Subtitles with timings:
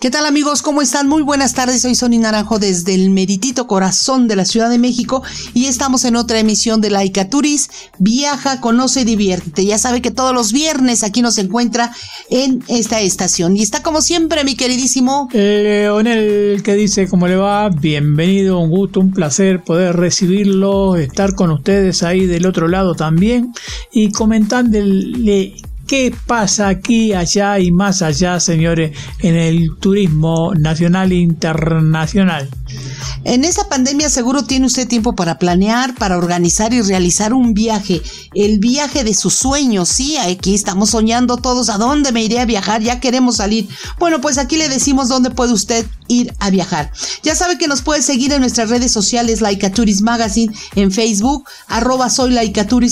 [0.00, 0.62] ¿Qué tal amigos?
[0.62, 1.08] ¿Cómo están?
[1.08, 1.82] Muy buenas tardes.
[1.82, 5.24] Soy Sonny Naranjo desde el meritito corazón de la Ciudad de México
[5.54, 7.68] y estamos en otra emisión de Laica Turis.
[7.98, 9.64] Viaja, conoce, diviértete.
[9.64, 11.90] Ya sabe que todos los viernes aquí nos encuentra
[12.30, 13.56] en esta estación.
[13.56, 17.68] Y está como siempre mi queridísimo Leonel que dice cómo le va.
[17.68, 23.52] Bienvenido, un gusto, un placer poder recibirlo, estar con ustedes ahí del otro lado también
[23.90, 25.56] y comentándole
[25.88, 32.48] qué pasa aquí, allá y más allá, señores, en el turismo nacional e internacional.
[33.24, 38.02] En esta pandemia seguro tiene usted tiempo para planear, para organizar y realizar un viaje,
[38.34, 42.44] el viaje de sus sueños, sí, aquí estamos soñando todos a dónde me iré a
[42.44, 43.68] viajar, ya queremos salir.
[43.98, 46.90] Bueno, pues aquí le decimos dónde puede usted ir a viajar.
[47.22, 52.10] Ya sabe que nos puede seguir en nuestras redes sociales Laicaturis Magazine en Facebook, arroba
[52.10, 52.32] soy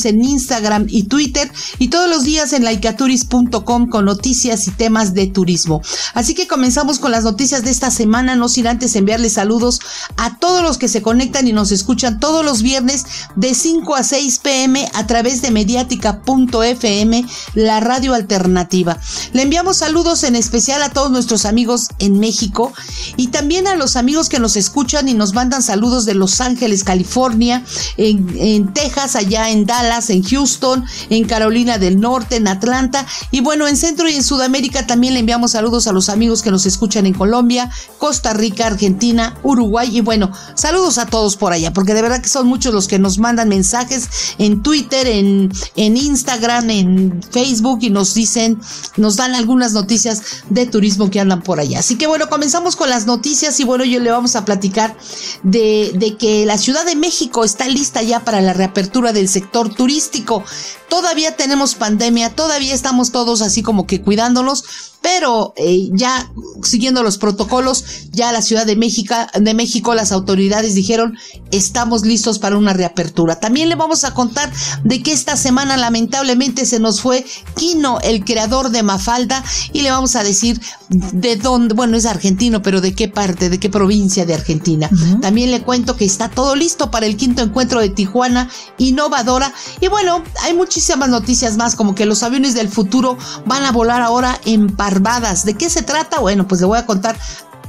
[0.04, 5.26] en Instagram y Twitter y todos los días en laicaturis.com con noticias y temas de
[5.26, 5.82] turismo.
[6.14, 9.80] Así que comenzamos con las noticias de esta semana, no sin antes enviarles saludos
[10.16, 13.04] a todos los que se conectan y nos escuchan todos los viernes
[13.36, 18.98] de 5 a 6 pm a través de mediática.fm, la radio alternativa.
[19.32, 22.72] Le enviamos saludos en especial a todos nuestros amigos en México
[23.16, 26.84] y también a los amigos que nos escuchan y nos mandan saludos de Los Ángeles,
[26.84, 27.64] California,
[27.96, 33.68] en, Texas, allá en Dallas, en Houston, en Carolina del Norte, en Atlanta y bueno,
[33.68, 37.06] en Centro y en Sudamérica también le enviamos saludos a los amigos que nos escuchan
[37.06, 42.02] en Colombia, Costa Rica, Argentina, Uruguay y bueno, saludos a todos por allá, porque de
[42.02, 47.22] verdad que son muchos los que nos mandan mensajes en Twitter, en, en Instagram, en
[47.30, 48.60] Facebook y nos dicen,
[48.96, 51.80] nos dan algunas noticias de turismo que andan por allá.
[51.80, 54.96] Así que bueno, comenzamos con noticias y bueno, yo le vamos a platicar
[55.42, 59.74] de, de que la Ciudad de México está lista ya para la reapertura del sector
[59.74, 60.42] turístico.
[60.88, 64.64] Todavía tenemos pandemia, todavía estamos todos así como que cuidándonos,
[65.06, 70.74] pero eh, ya siguiendo los protocolos, ya la Ciudad de México, de México, las autoridades
[70.74, 71.16] dijeron
[71.52, 73.38] estamos listos para una reapertura.
[73.38, 74.52] También le vamos a contar
[74.82, 77.24] de que esta semana lamentablemente se nos fue
[77.54, 82.62] Kino, el creador de Mafalda, y le vamos a decir de dónde, bueno, es argentino,
[82.62, 84.90] pero de qué parte, de qué provincia de Argentina.
[85.20, 88.48] También le cuento que está todo listo para el quinto encuentro de Tijuana
[88.78, 89.52] Innovadora.
[89.80, 94.02] Y bueno, hay muchísimas noticias más, como que los aviones del futuro van a volar
[94.02, 94.96] ahora en Par
[95.44, 96.20] ¿De qué se trata?
[96.20, 97.18] Bueno, pues le voy a contar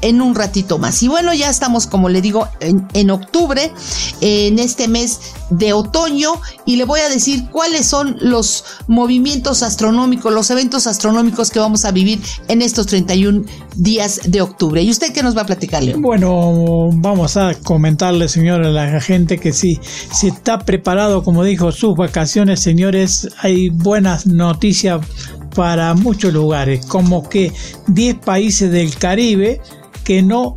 [0.02, 1.02] en un ratito más.
[1.03, 3.72] Y bueno, ya estamos, como le digo, en, octubre,
[4.22, 5.19] en este mes
[5.50, 6.34] de otoño,
[6.66, 11.86] y le voy a decir cuáles son los movimientos astronómicos, los eventos astronómicos que vamos
[11.86, 13.44] a vivir en estos 31
[13.75, 14.81] días de octubre.
[14.81, 19.38] ¿Y usted qué nos va a platicar, Bueno, vamos a comentarle, señores, a la gente
[19.38, 19.80] que sí,
[20.13, 25.02] si está preparado, como dijo, sus vacaciones, señores, hay buenas noticias
[25.56, 27.52] para muchos lugares, como que
[27.88, 29.59] 10 países del Caribe
[30.07, 30.56] que no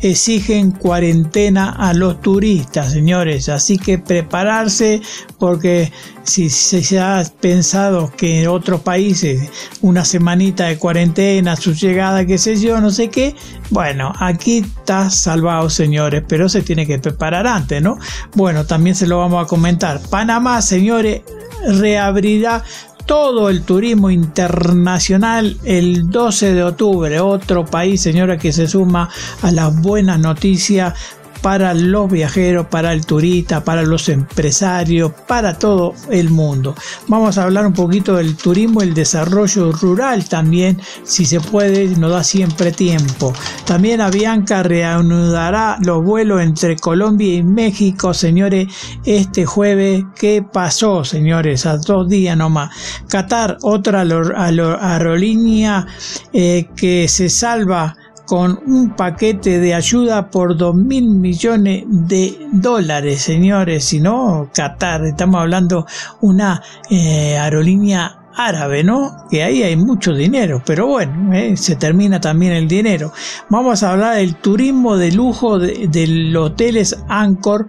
[0.00, 3.48] exigen cuarentena a los turistas, señores.
[3.48, 5.02] Así que prepararse
[5.40, 5.90] porque
[6.22, 12.38] si se ha pensado que en otros países una semanita de cuarentena, su llegada, qué
[12.38, 13.34] sé yo, no sé qué,
[13.70, 17.98] bueno, aquí está salvado, señores, pero se tiene que preparar antes, ¿no?
[18.36, 20.00] Bueno, también se lo vamos a comentar.
[20.10, 21.22] Panamá, señores,
[21.66, 22.62] reabrirá
[23.06, 27.20] todo el turismo internacional el 12 de octubre.
[27.20, 29.08] Otro país, señora, que se suma
[29.42, 30.94] a las buenas noticias
[31.42, 36.74] para los viajeros, para el turista, para los empresarios, para todo el mundo.
[37.08, 42.12] Vamos a hablar un poquito del turismo, el desarrollo rural también, si se puede, nos
[42.12, 43.32] da siempre tiempo.
[43.66, 48.68] También Avianca reanudará los vuelos entre Colombia y México, señores,
[49.04, 50.04] este jueves.
[50.14, 51.66] ¿Qué pasó, señores?
[51.66, 52.70] A dos días nomás.
[53.08, 55.86] Qatar, otra aerolínea
[56.32, 57.96] eh, que se salva
[58.32, 65.04] con un paquete de ayuda por dos mil millones de dólares, señores, si no, Qatar,
[65.04, 65.84] estamos hablando
[66.22, 69.26] una eh, aerolínea árabe, ¿no?
[69.30, 73.12] Que ahí hay mucho dinero, pero bueno, eh, se termina también el dinero.
[73.50, 77.68] Vamos a hablar del turismo de lujo de, de los hoteles Anchor,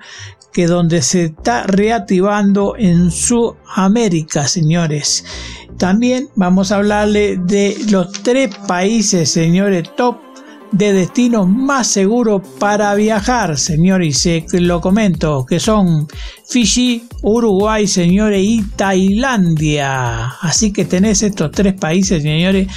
[0.54, 5.26] que donde se está reactivando en Sudamérica, señores.
[5.78, 10.33] También vamos a hablarle de los tres países, señores, top
[10.74, 14.18] de destinos más seguros para viajar, señores.
[14.18, 16.08] Se lo comento, que son
[16.48, 20.26] Fiji, Uruguay, señores, y Tailandia.
[20.42, 22.68] Así que tenés estos tres países, señores,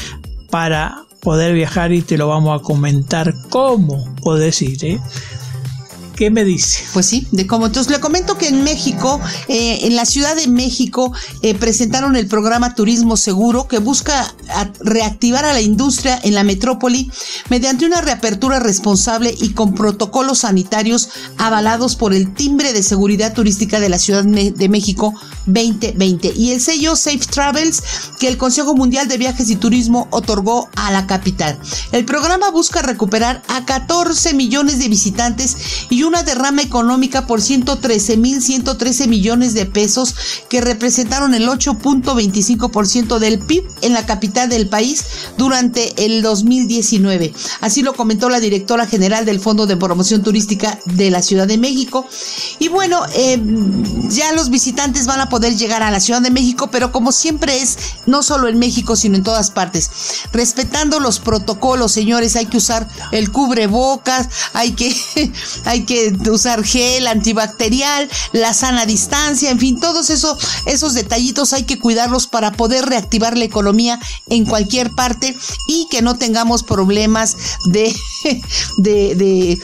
[0.51, 4.85] para poder viajar y te lo vamos a comentar cómo podés ir.
[4.85, 5.01] ¿eh?
[6.17, 6.83] ¿Qué me dice?
[6.95, 7.67] Pues sí, de cómo.
[7.67, 12.27] Entonces le comento que en México, eh, en la Ciudad de México, eh, presentaron el
[12.27, 14.35] programa Turismo Seguro que busca
[14.81, 17.11] reactivar a la industria en la metrópoli
[17.51, 23.79] mediante una reapertura responsable y con protocolos sanitarios avalados por el timbre de seguridad turística
[23.79, 25.13] de la Ciudad de México
[25.45, 27.83] 2020 y el sello Safe Travels
[28.19, 31.59] que el Consejo Mundial de Viajes y Turismo otorgó a la capital.
[31.93, 35.57] El programa busca recuperar a 14 millones de visitantes
[35.91, 40.15] y una derrama económica por 113.113 millones de pesos
[40.49, 45.05] que representaron el 8.25% del PIB en la capital del país
[45.37, 47.33] durante el 2019.
[47.61, 51.59] Así lo comentó la directora general del Fondo de Promoción Turística de la Ciudad de
[51.59, 52.07] México.
[52.59, 53.41] Y bueno, eh,
[54.09, 57.61] ya los visitantes van a poder llegar a la Ciudad de México, pero como siempre
[57.61, 57.77] es,
[58.07, 59.91] no solo en México, sino en todas partes,
[60.33, 64.95] respetando los protocolos, señores, hay que usar el cubrebocas, hay que,
[65.65, 65.96] hay que
[66.31, 72.27] usar gel antibacterial, la sana distancia, en fin, todos esos, esos detallitos hay que cuidarlos
[72.27, 75.37] para poder reactivar la economía en cualquier parte
[75.69, 77.95] y que no tengamos problemas de,
[78.79, 79.59] de, de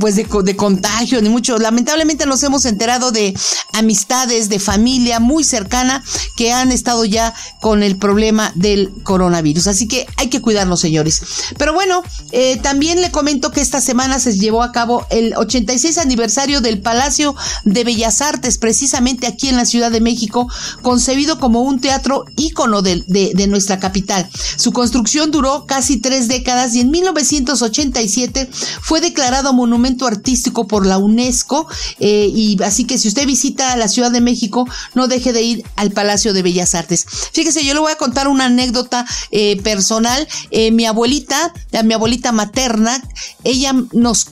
[0.00, 1.58] pues de, de contagio, ni mucho.
[1.58, 3.34] Lamentablemente nos hemos enterado de
[3.72, 6.02] amistades, de familia muy cercana
[6.36, 9.66] que han estado ya con el problema del coronavirus.
[9.66, 11.22] Así que hay que cuidarnos, señores.
[11.58, 15.69] Pero bueno, eh, también le comento que esta semana se llevó a cabo el 80
[15.98, 17.34] aniversario del Palacio
[17.64, 20.48] de Bellas Artes, precisamente aquí en la Ciudad de México,
[20.82, 24.28] concebido como un teatro ícono de, de, nuestra capital.
[24.56, 28.50] Su construcción duró casi tres décadas y en 1987
[28.80, 31.66] fue declarado monumento artístico por la UNESCO.
[31.98, 35.64] Eh, y así que si usted visita la Ciudad de México, no deje de ir
[35.76, 37.06] al Palacio de Bellas Artes.
[37.32, 40.26] Fíjese, yo le voy a contar una anécdota eh, personal.
[40.50, 41.52] Eh, mi abuelita,
[41.84, 43.02] mi abuelita materna,
[43.44, 44.26] ella nos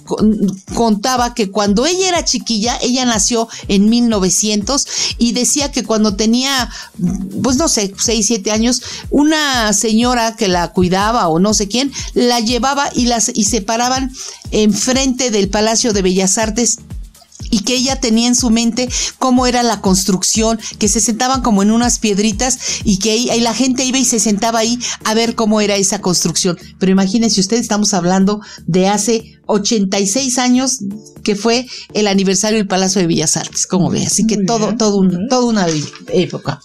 [0.74, 4.86] contaba que cuando ella era chiquilla, ella nació en 1900
[5.18, 6.70] y decía que cuando tenía,
[7.42, 11.92] pues no sé, 6, 7 años, una señora que la cuidaba o no sé quién,
[12.14, 14.12] la llevaba y, las, y se paraban
[14.50, 16.78] enfrente del Palacio de Bellas Artes
[17.50, 21.62] y que ella tenía en su mente cómo era la construcción, que se sentaban como
[21.62, 25.34] en unas piedritas y que ahí, la gente iba y se sentaba ahí a ver
[25.34, 26.58] cómo era esa construcción.
[26.78, 30.78] Pero imagínense ustedes, estamos hablando de hace 86 años
[31.24, 34.96] que fue el aniversario del Palacio de Bellas Artes, como ve, así que todo, todo
[34.96, 35.66] un, toda una
[36.08, 36.60] época.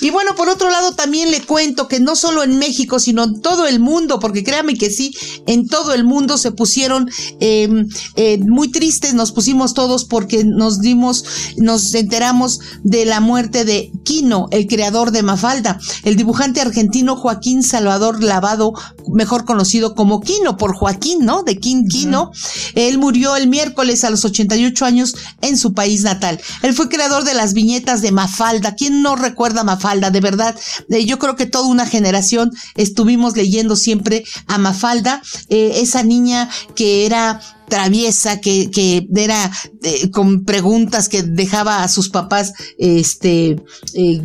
[0.00, 3.40] Y bueno, por otro lado también le cuento que no solo en México, sino en
[3.40, 5.12] todo el mundo, porque créame que sí,
[5.46, 7.10] en todo el mundo se pusieron
[7.40, 11.24] em, eh, muy tristes, nos pusimos todos porque nos dimos,
[11.56, 17.62] nos enteramos de la muerte de Quino, el creador de Mafalda, el dibujante argentino Joaquín
[17.62, 18.74] Salvador Lavado,
[19.12, 21.42] mejor conocido como Quino, por Joaquín, ¿no?
[21.42, 22.30] De Quin Quino.
[22.74, 26.40] Él murió el miércoles a los 88 años en su país natal.
[26.62, 28.74] Él fue creador de las viñetas de Mafalda.
[28.74, 29.87] ¿Quién no recuerda Mafalda?
[29.96, 30.54] De verdad.
[30.90, 36.48] Eh, yo creo que toda una generación estuvimos leyendo siempre a Mafalda, eh, esa niña
[36.74, 39.50] que era traviesa, que, que era
[39.82, 43.56] eh, con preguntas que dejaba a sus papás este,
[43.94, 44.22] eh,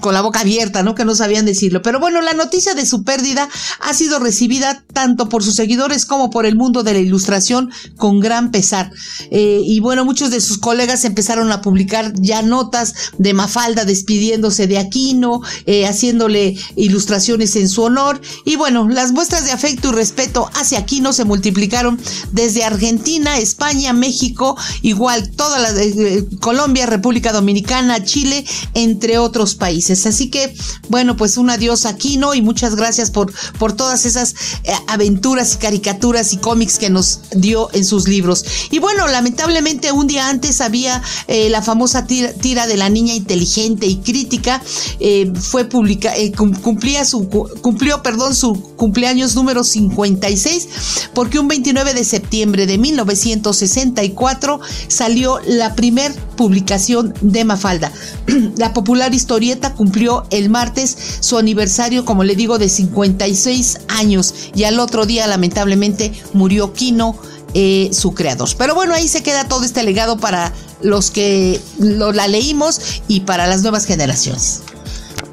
[0.00, 0.94] con la boca abierta, ¿no?
[0.94, 1.82] Que no sabían decirlo.
[1.82, 3.48] Pero bueno, la noticia de su pérdida
[3.80, 8.20] ha sido recibida tanto por sus seguidores como por el mundo de la ilustración con
[8.20, 8.90] gran pesar.
[9.30, 14.66] Eh, y bueno, muchos de sus colegas empezaron a publicar ya notas de Mafalda despidiéndose
[14.66, 15.40] de Aquino,
[15.86, 18.20] haciéndole ilustraciones en su honor.
[18.44, 22.00] Y bueno, las muestras de afecto y respeto hacia Aquino se multiplicaron
[22.38, 30.06] desde Argentina, España, México, igual toda la eh, Colombia, República Dominicana, Chile, entre otros países.
[30.06, 30.54] Así que,
[30.88, 32.34] bueno, pues un adiós aquí, ¿no?
[32.34, 37.22] Y muchas gracias por, por todas esas eh, aventuras y caricaturas y cómics que nos
[37.32, 38.44] dio en sus libros.
[38.70, 43.86] Y bueno, lamentablemente un día antes había eh, la famosa tira, de la niña inteligente
[43.86, 44.62] y crítica,
[45.40, 46.14] fue publicada,
[46.62, 50.68] cumplía su, cumplió, perdón, su cumpleaños número 56,
[51.14, 57.90] porque un 29 de septiembre septiembre de 1964 salió la primer publicación de Mafalda.
[58.58, 64.64] la popular historieta cumplió el martes su aniversario, como le digo, de 56 años y
[64.64, 67.16] al otro día lamentablemente murió Kino.
[67.54, 68.50] Eh, su creador.
[68.58, 73.20] Pero bueno, ahí se queda todo este legado para los que lo, la leímos y
[73.20, 74.60] para las nuevas generaciones.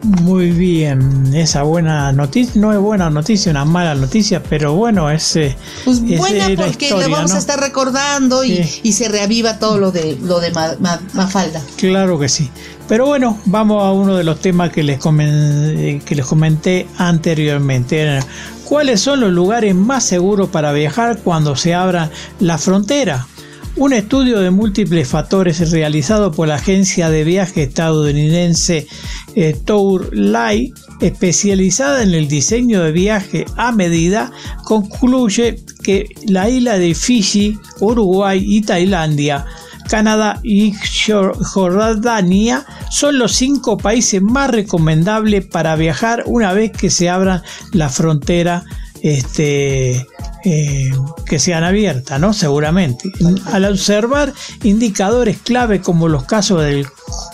[0.05, 5.35] Muy bien, esa buena noticia, no es buena noticia, una mala noticia, pero bueno, es,
[5.35, 7.35] eh, Pues es, buena eh, la porque historia, lo vamos ¿no?
[7.37, 8.81] a estar recordando y, Sí.
[8.83, 11.59] y se reaviva todo lo de lo de Ma- Ma- Mafalda.
[11.77, 12.51] Claro que sí.
[12.87, 16.85] Pero bueno, vamos a uno de los temas que les, comen- eh, que les comenté
[16.99, 17.99] anteriormente.
[17.99, 18.23] Eran,
[18.63, 23.27] ¿Cuáles son los lugares más seguros para viajar cuando se abran la frontera?
[23.77, 28.87] Un estudio de múltiples factores realizado por la agencia de viaje estadounidense
[29.35, 34.31] eh, Tour Light, especializada en el diseño de viaje a medida,
[34.63, 39.45] concluye que la isla de Fiji, Uruguay y Tailandia
[39.89, 46.89] Canadá y Jor- Jordania son los cinco países más recomendables para viajar una vez que
[46.89, 48.63] se abran la frontera
[49.03, 50.07] este,
[50.43, 50.91] eh,
[51.25, 52.33] que sean abiertas, ¿no?
[52.33, 53.09] Seguramente.
[53.51, 56.85] Al observar indicadores clave como los casos del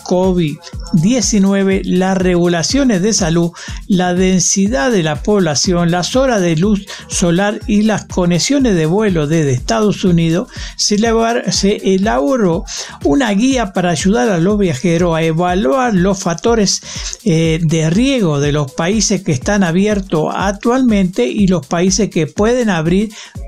[0.04, 3.52] COVID-19, las regulaciones de salud,
[3.88, 9.26] la densidad de la población, las horas de luz solar y las conexiones de vuelo
[9.26, 12.64] desde Estados Unidos, se elabor- se elaboró
[13.04, 16.82] una guía para ayudar a los viajeros a evaluar los factores
[17.24, 22.68] eh, de riesgo de los países que están abiertos actualmente y los países que pueden
[22.70, 22.81] abrir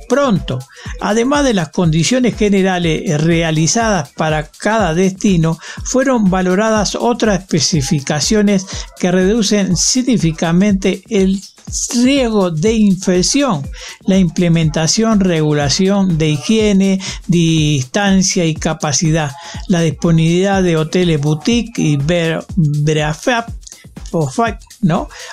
[0.08, 0.58] pronto.
[1.00, 8.66] Además de las condiciones generales realizadas para cada destino, fueron valoradas otras especificaciones
[8.98, 11.40] que reducen significativamente el
[11.94, 13.66] riesgo de infección,
[14.02, 19.32] la implementación, regulación de higiene, distancia y capacidad,
[19.68, 23.46] la disponibilidad de hoteles boutique y breafab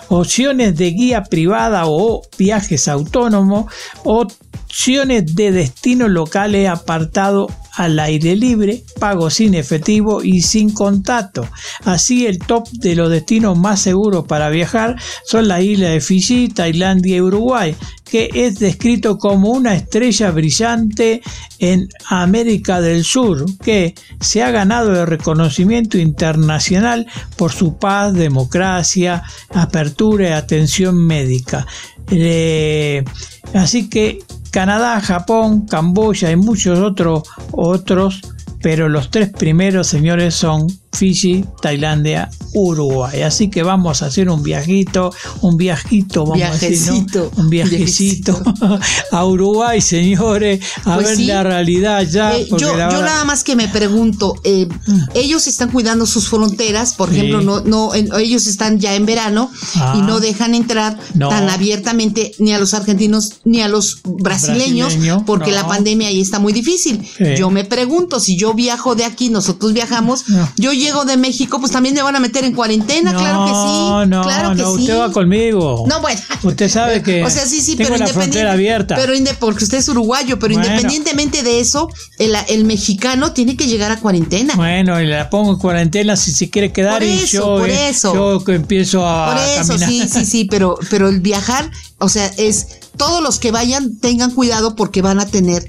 [0.10, 3.72] Opciones de guía privada o viajes autónomos,
[4.04, 11.48] opciones de destinos locales apartados al aire libre, pago sin efectivo y sin contacto.
[11.86, 16.50] Así el top de los destinos más seguros para viajar son las islas de Fiji,
[16.50, 17.76] Tailandia y Uruguay,
[18.12, 21.22] que es descrito como una estrella brillante
[21.60, 29.24] en América del Sur, que se ha ganado el reconocimiento internacional por su paz, democracia,
[29.54, 31.66] apertura y atención médica.
[32.10, 33.06] Eh,
[33.54, 34.20] así que
[34.52, 38.22] Canadá, Japón, Camboya y muchos otros otros,
[38.62, 43.22] pero los tres primeros señores son Fiji, Tailandia, Uruguay.
[43.22, 47.44] Así que vamos a hacer un viajito, un viajito, vamos a decir, Viajecito, ¿no?
[47.44, 48.44] Un viajecito
[49.12, 51.26] a Uruguay, señores, a Pues ver sí.
[51.26, 52.38] la realidad ya.
[52.38, 54.68] Eh, yo, la yo nada más que me pregunto, eh,
[55.14, 57.16] ellos están cuidando sus fronteras, por Sí.
[57.16, 59.96] ejemplo, no, no, en- ellos están ya en verano Ah.
[59.98, 61.30] y no dejan entrar No.
[61.30, 65.58] tan abiertamente ni a los argentinos ni a los brasileños, Brasileño, porque no.
[65.58, 67.02] la pandemia ahí está muy difícil.
[67.18, 67.24] Sí.
[67.38, 70.26] Yo me pregunto, si yo viajo de aquí, nosotros viajamos,
[70.58, 73.52] yo llego de México, pues también me van a meter en cuarentena, no, claro que
[73.52, 74.82] sí, no, claro que no, sí.
[74.82, 75.86] usted va conmigo.
[75.88, 76.20] No, bueno.
[76.44, 78.50] Usted sabe que O sea, sí, sí, tengo pero independiente.
[78.50, 78.96] abierta.
[78.96, 80.68] Pero porque usted es uruguayo, pero Bueno.
[80.68, 81.88] independientemente de eso,
[82.20, 84.56] el, el mexicano tiene que llegar a cuarentena.
[84.56, 87.70] Bueno, y la pongo en cuarentena si se quiere quedar Por y eso, yo, por
[87.70, 88.14] eh, eso.
[88.14, 89.90] yo que empiezo a Por eso, caminar.
[89.90, 91.70] sí, sí, sí, pero, pero el viajar,
[92.00, 95.66] o sea, es todos los que vayan tengan cuidado porque van a tener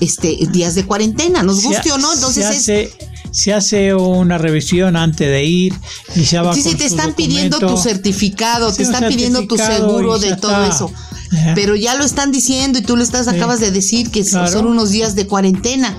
[0.00, 2.90] este días de cuarentena, nos guste o no, entonces es
[3.32, 5.74] se hace una revisión antes de ir
[6.16, 7.88] y ya va Sí, sí, con te su están pidiendo tu documento.
[7.88, 10.68] certificado, Sí, te están pidiendo tu seguro de todo está.
[10.68, 10.92] eso.
[11.32, 11.52] Ajá.
[11.54, 13.36] Pero ya lo están diciendo y tú lo estás, Sí.
[13.36, 14.52] acabas de decir que son- Claro.
[14.52, 15.96] son unos días de cuarentena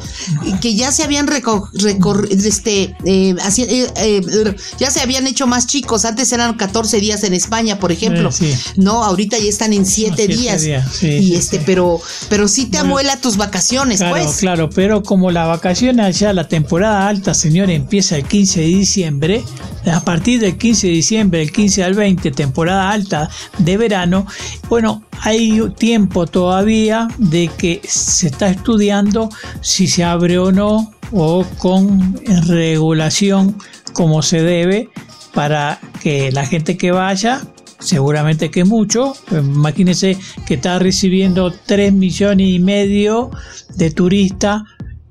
[0.61, 5.47] que ya se habían reco- recor- este, eh, así- eh, eh, ya se habían hecho
[5.47, 6.05] más chicos.
[6.05, 8.31] Antes eran 14 días en España, por ejemplo.
[8.31, 8.53] Sí.
[8.75, 10.61] No, ahorita ya están en 7 siete días.
[10.61, 12.85] días, sí, y este, pero, pero sí te Bueno.
[12.85, 14.37] amuela tus vacaciones, Claro, pues.
[14.37, 19.43] claro, pero como la vacación allá, la temporada alta, señores, empieza el 15 de diciembre,
[19.91, 24.25] a partir del 15 de diciembre, el 15 al 20, temporada alta de verano,
[24.69, 29.29] bueno, hay tiempo todavía de que se está estudiando
[29.61, 33.55] si se abre o no, o con regulación
[33.93, 34.89] como se debe,
[35.33, 37.41] para que la gente que vaya
[37.79, 39.13] seguramente que mucho.
[39.31, 43.31] Imagínense que está recibiendo 3 millones y medio
[43.75, 44.63] de turistas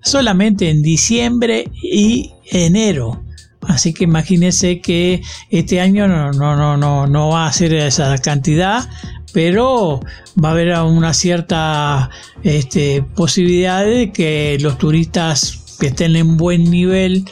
[0.03, 3.23] solamente en diciembre y enero.
[3.63, 8.17] Así que imagínense que este año no, no, no, no, no va a ser esa
[8.19, 8.89] cantidad,
[9.33, 10.01] pero
[10.43, 12.11] va a haber una cierta
[12.43, 17.25] este, posibilidad de que los turistas que estén en buen nivel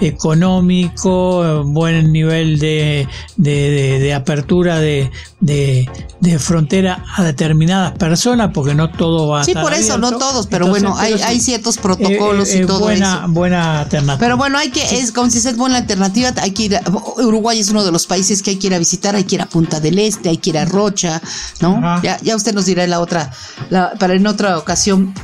[0.00, 9.28] económico, buen nivel de, de, apertura de, de, frontera a determinadas personas, porque no todo
[9.28, 12.80] va a Sí, por eso, no todos, pero bueno, hay, hay ciertos protocolos y todo
[12.80, 13.28] buena, eso.
[13.32, 14.18] Buena alternativa.
[14.18, 16.82] Pero bueno, hay que, es como si es buena alternativa, hay que ir, a,
[17.16, 19.42] Uruguay es uno de los países que hay que ir a visitar, hay que ir
[19.42, 21.20] a Punta del Este, hay que ir a Rocha,
[21.60, 22.00] ¿no?
[22.02, 23.30] Ya, ya usted nos dirá la otra,
[23.68, 25.14] la, para en otra ocasión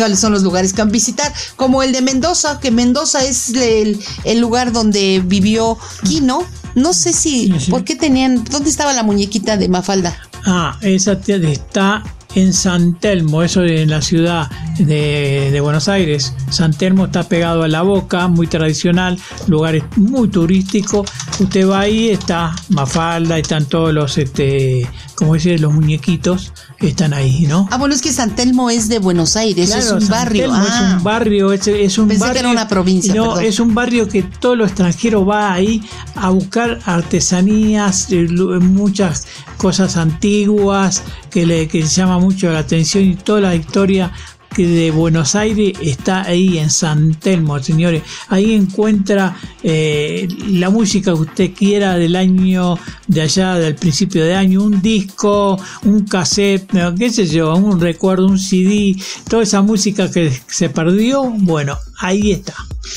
[0.00, 3.52] cuáles son los lugares que van a visitar, como el de Mendoza, que Mendoza es
[3.54, 6.42] el, lugar donde vivió Quino.
[6.74, 10.16] No sé si, ¿por qué tenían, dónde estaba la muñequita de Mafalda?
[10.46, 12.02] Ah, esa está
[12.34, 16.32] en San Telmo, eso en la ciudad de, de, Buenos Aires.
[16.48, 21.10] San Telmo está pegado a la boca, muy tradicional, lugares muy turísticos.
[21.38, 26.52] Usted va ahí, está Mafalda, están todos los, este, como dice, los muñequitos
[26.88, 27.68] están ahí, ¿no?
[27.70, 30.46] Ah, bueno, es que San Telmo es de Buenos Aires, es un barrio.
[30.46, 30.94] es ah.
[30.96, 32.34] un barrio, es, un Pensé barrio.
[32.34, 33.14] que era una provincia.
[33.14, 35.82] No, es un barrio que todo lo extranjero va ahí
[36.14, 43.14] a buscar artesanías, eh, muchas cosas antiguas que le que llama mucho la atención y
[43.14, 44.10] toda la historia
[44.56, 48.02] de Buenos Aires está ahí en San Telmo, señores.
[48.28, 52.76] Ahí encuentra eh, la música que usted quiera del año
[53.06, 58.26] de allá, del principio de año, un disco, un cassette, qué sé yo, un recuerdo,
[58.26, 58.96] un CD,
[59.28, 62.54] toda esa música que se perdió, bueno, ahí está.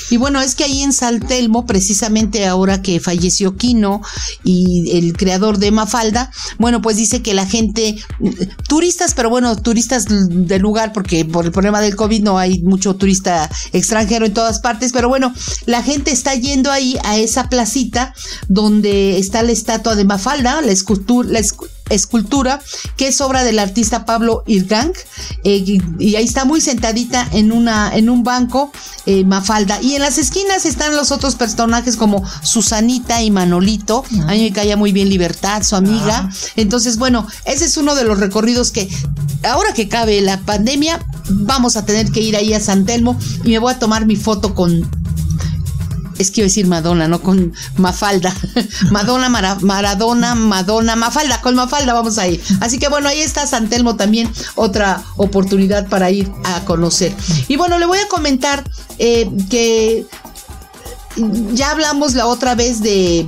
[0.10, 4.02] Y bueno, es que ahí en Saltelmo, precisamente ahora que falleció Quino
[4.44, 7.96] y el creador de Mafalda, bueno, pues dice que la gente,
[8.68, 12.96] turistas, pero bueno, turistas del lugar, porque por el problema del COVID no hay mucho
[12.96, 15.34] turista extranjero en todas partes, pero bueno,
[15.66, 18.14] la gente está yendo ahí a esa placita
[18.48, 21.73] donde está la estatua de Mafalda, la escultura, la escultura
[22.98, 24.92] que es obra del artista Pablo Irgang
[25.44, 28.72] eh, y, ahí está muy sentadita en una en un banco
[29.06, 29.82] eh, Mafalda.
[29.82, 34.04] Y en las esquinas están los otros personajes como Susanita y Manolito.
[34.28, 36.30] A mí me caía muy bien Libertad su amiga.
[36.56, 38.90] Entonces bueno ese es uno de los recorridos que
[39.44, 43.50] ahora que cabe la pandemia vamos a tener que ir ahí a San Telmo y
[43.50, 45.03] me voy a tomar mi foto con
[46.24, 48.34] es que iba a decir Madonna, no con Mafalda.
[48.92, 52.42] Madonna, Maradona, Madonna, Mafalda, con Mafalda vamos a ir.
[52.62, 57.14] Así que bueno, ahí está San Telmo también, otra oportunidad para ir a conocer.
[57.48, 58.64] Y bueno, le voy a comentar
[58.98, 60.06] eh, que
[61.54, 63.28] ya hablamos la otra vez de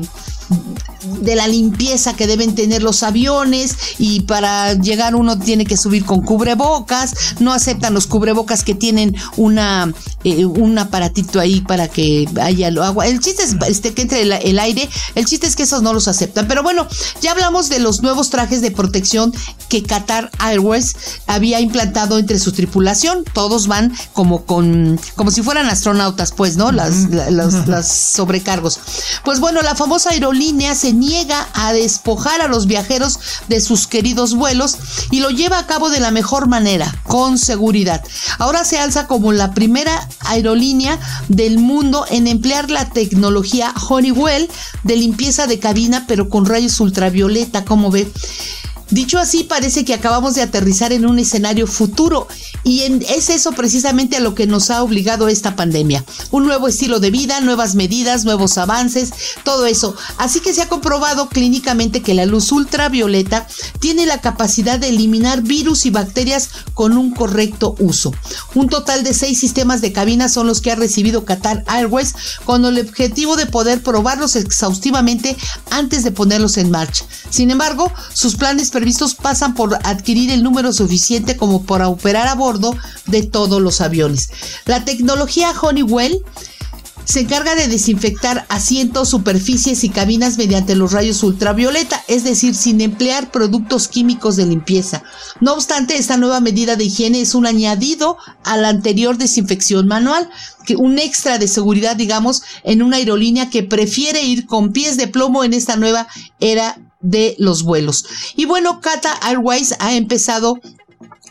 [1.21, 6.05] de la limpieza que deben tener los aviones y para llegar uno tiene que subir
[6.05, 12.27] con cubrebocas, no aceptan los cubrebocas que tienen una eh, un aparatito ahí para que
[12.41, 13.05] haya agua.
[13.05, 16.07] El chiste es este, que entre el, aire, el chiste es que esos no los
[16.07, 16.47] aceptan.
[16.47, 16.87] Pero bueno,
[17.21, 19.31] ya hablamos de los nuevos trajes de protección
[19.69, 20.95] que Qatar Airways
[21.27, 23.23] había implantado entre su tripulación.
[23.33, 26.71] Todos van como con como si fueran astronautas, pues, ¿no?
[26.71, 28.79] Las, las sobrecargos.
[29.23, 34.33] Pues bueno, la famosa aerolínea se niega a despojar a los viajeros de sus queridos
[34.35, 34.77] vuelos
[35.11, 38.03] y lo lleva a cabo de la mejor manera, con seguridad.
[38.39, 44.49] Ahora se alza como la primera aerolínea del mundo en emplear la tecnología Honeywell
[44.83, 48.11] de limpieza de cabina, pero con rayos ultravioleta, como ve.
[48.91, 52.27] Dicho así, parece que acabamos de aterrizar en un escenario futuro
[52.63, 56.05] y es eso precisamente a lo que nos ha obligado esta pandemia.
[56.29, 59.11] Un nuevo estilo de vida, nuevas medidas, nuevos avances,
[59.43, 59.95] todo eso.
[60.17, 63.47] Así que se ha comprobado clínicamente que la luz ultravioleta
[63.79, 68.13] tiene la capacidad de eliminar virus y bacterias con un correcto uso.
[68.53, 72.13] Un total de seis sistemas de cabina son los que ha recibido Qatar Airways
[72.45, 75.35] con el objetivo de poder probarlos exhaustivamente
[75.71, 77.05] antes de ponerlos en marcha.
[77.29, 78.71] Sin embargo, sus planes
[79.21, 84.29] pasan por adquirir el número suficiente como para operar a bordo de todos los aviones.
[84.65, 86.21] La tecnología Honeywell
[87.05, 92.81] se encarga de desinfectar asientos, superficies y cabinas mediante los rayos ultravioleta, es decir, sin
[92.81, 95.03] emplear productos químicos de limpieza.
[95.39, 100.29] No obstante, esta nueva medida de higiene es un añadido a la anterior desinfección manual,
[100.65, 105.07] que un extra de seguridad, digamos, en una aerolínea que prefiere ir con pies de
[105.07, 106.07] plomo en esta nueva
[106.39, 108.05] era de los vuelos.
[108.35, 110.59] Y bueno, Qatar Airways ha empezado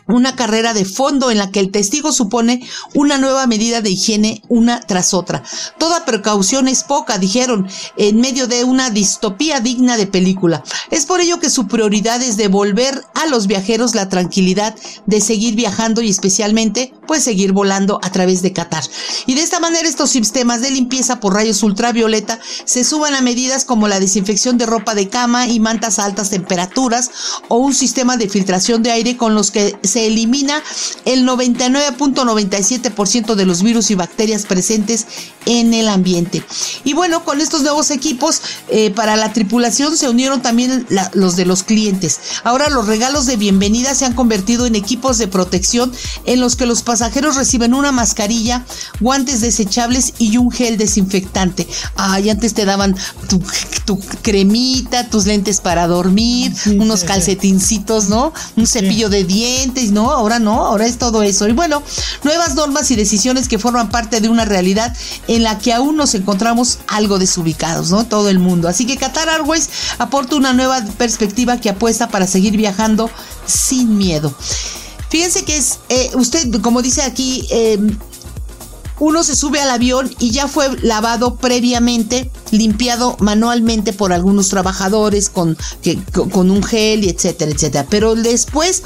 [0.07, 4.41] una carrera de fondo en la que el testigo supone una nueva medida de higiene
[4.47, 5.43] una tras otra.
[5.77, 10.63] Toda precaución es poca, dijeron, en medio de una distopía digna de película.
[10.91, 15.55] Es por ello que su prioridad es devolver a los viajeros la tranquilidad de seguir
[15.55, 18.83] viajando y especialmente pues seguir volando a través de Qatar.
[19.25, 23.65] Y de esta manera estos sistemas de limpieza por rayos ultravioleta se suban a medidas
[23.65, 27.11] como la desinfección de ropa de cama y mantas a altas temperaturas
[27.47, 30.61] o un sistema de filtración de aire con los que se elimina
[31.05, 35.05] el 99.97% de los virus y bacterias presentes
[35.45, 36.43] en el ambiente.
[36.83, 41.45] Y bueno, con estos nuevos equipos eh, para la tripulación se unieron también los de
[41.45, 42.19] los clientes.
[42.43, 45.91] Ahora los regalos de bienvenida se han convertido en equipos de protección
[46.25, 48.65] en los que los pasajeros reciben una mascarilla,
[48.99, 51.67] guantes desechables y un gel desinfectante.
[51.95, 52.95] Ay, antes te daban
[53.29, 58.33] tu, cremita, tus lentes para dormir, unos calcetincitos, ¿no?
[58.55, 60.11] Un cepillo de dientes, ¿no?
[60.11, 61.47] Ahora no, ahora es todo eso.
[61.47, 61.81] Y bueno,
[62.23, 64.95] nuevas normas y decisiones que forman parte de una realidad
[65.27, 68.05] en la que aún nos encontramos algo desubicados, ¿no?
[68.05, 68.67] Todo el mundo.
[68.67, 73.09] Así que Qatar Airways aporta una nueva perspectiva que apuesta para seguir viajando
[73.45, 74.33] sin miedo.
[75.09, 77.79] Fíjense que es, eh, usted, como dice aquí, eh,
[78.99, 85.29] uno se sube al avión y ya fue lavado previamente, limpiado manualmente por algunos trabajadores
[85.29, 85.57] con,
[86.31, 87.85] con un gel etcétera, etcétera.
[87.89, 88.83] Pero después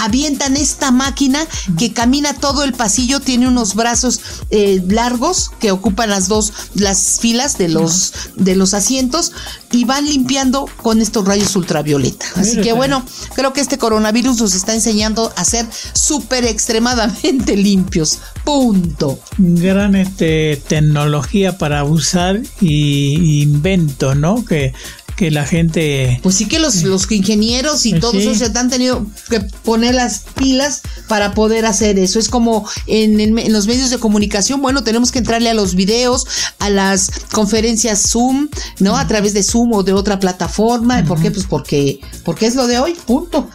[0.00, 1.46] avientan esta máquina
[1.78, 7.20] que camina todo el pasillo, tiene unos brazos eh, largos que ocupan las dos, las
[7.20, 9.32] filas de los, de los asientos
[9.70, 12.26] y van limpiando con estos rayos ultravioleta.
[12.36, 18.18] Así que bueno, creo que este coronavirus nos está enseñando a ser súper extremadamente limpios.
[18.44, 19.20] Punto.
[19.38, 24.44] Gran este, tecnología para usar y invento, ¿no?
[24.44, 24.72] Que
[25.20, 26.18] que la gente...
[26.22, 30.20] Pues sí que los, los ingenieros y todos eso se han tenido que poner las
[30.34, 32.18] pilas para poder hacer eso.
[32.18, 36.26] Es como en, en, los medios de comunicación, bueno, tenemos que entrarle a los videos,
[36.58, 38.96] a las conferencias Zoom, ¿no?
[38.96, 41.04] A través de Zoom o de otra plataforma.
[41.04, 41.30] ¿Por qué?
[41.30, 43.50] Pues porque, porque es lo de hoy, punto.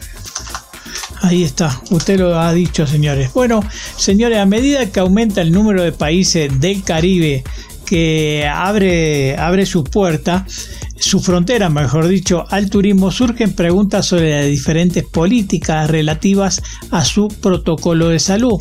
[1.23, 3.34] Ahí está, usted lo ha dicho, señores.
[3.34, 3.63] Bueno,
[3.97, 7.43] señores, a medida que aumenta el número de países del Caribe
[7.86, 10.45] que abre, abre su puerta,
[10.97, 17.27] su frontera, mejor dicho, al turismo, surgen preguntas sobre las diferentes políticas relativas a su
[17.27, 18.58] protocolo de salud.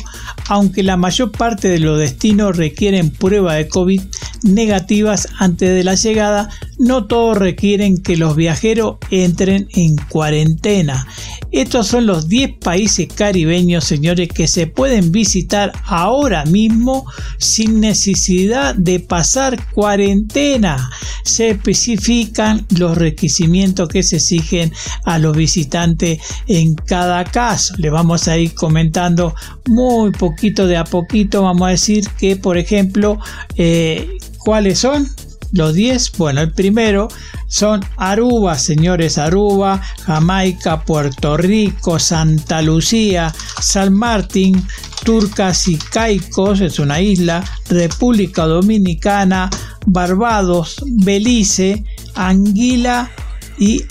[0.47, 4.01] Aunque la mayor parte de los destinos requieren prueba de COVID
[4.45, 11.07] negativas antes de la llegada, no todos requieren que los viajeros entren en cuarentena.
[11.51, 17.05] Estos son los 10 países caribeños, señores, que se pueden visitar ahora mismo
[17.37, 20.89] sin necesidad de pasar cuarentena.
[21.23, 24.73] Se especifican los requerimientos que se exigen
[25.05, 27.73] a los visitantes en cada caso.
[27.77, 29.33] Le vamos a ir comentando
[29.67, 31.43] muy poquito de a poquito.
[31.43, 33.17] Vamos a decir que, por ejemplo,
[33.55, 35.09] eh, ¿cuáles son?
[35.51, 37.07] Los 10, bueno, el primero
[37.47, 44.65] son Aruba, señores, Aruba, Jamaica, Puerto Rico, Santa Lucía, San Martín,
[45.03, 49.49] Turcas y Caicos, es una isla, República Dominicana,
[49.85, 51.83] Barbados, Belice,
[52.15, 53.09] Anguila
[53.57, 53.83] y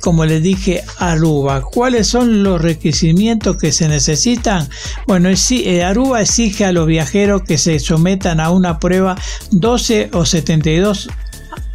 [0.00, 1.62] como les dije, Aruba.
[1.62, 4.68] ¿Cuáles son los requerimientos que se necesitan?
[5.06, 9.16] Bueno, eh, Aruba exige a los viajeros que se sometan a una prueba
[9.50, 11.08] 12 o 72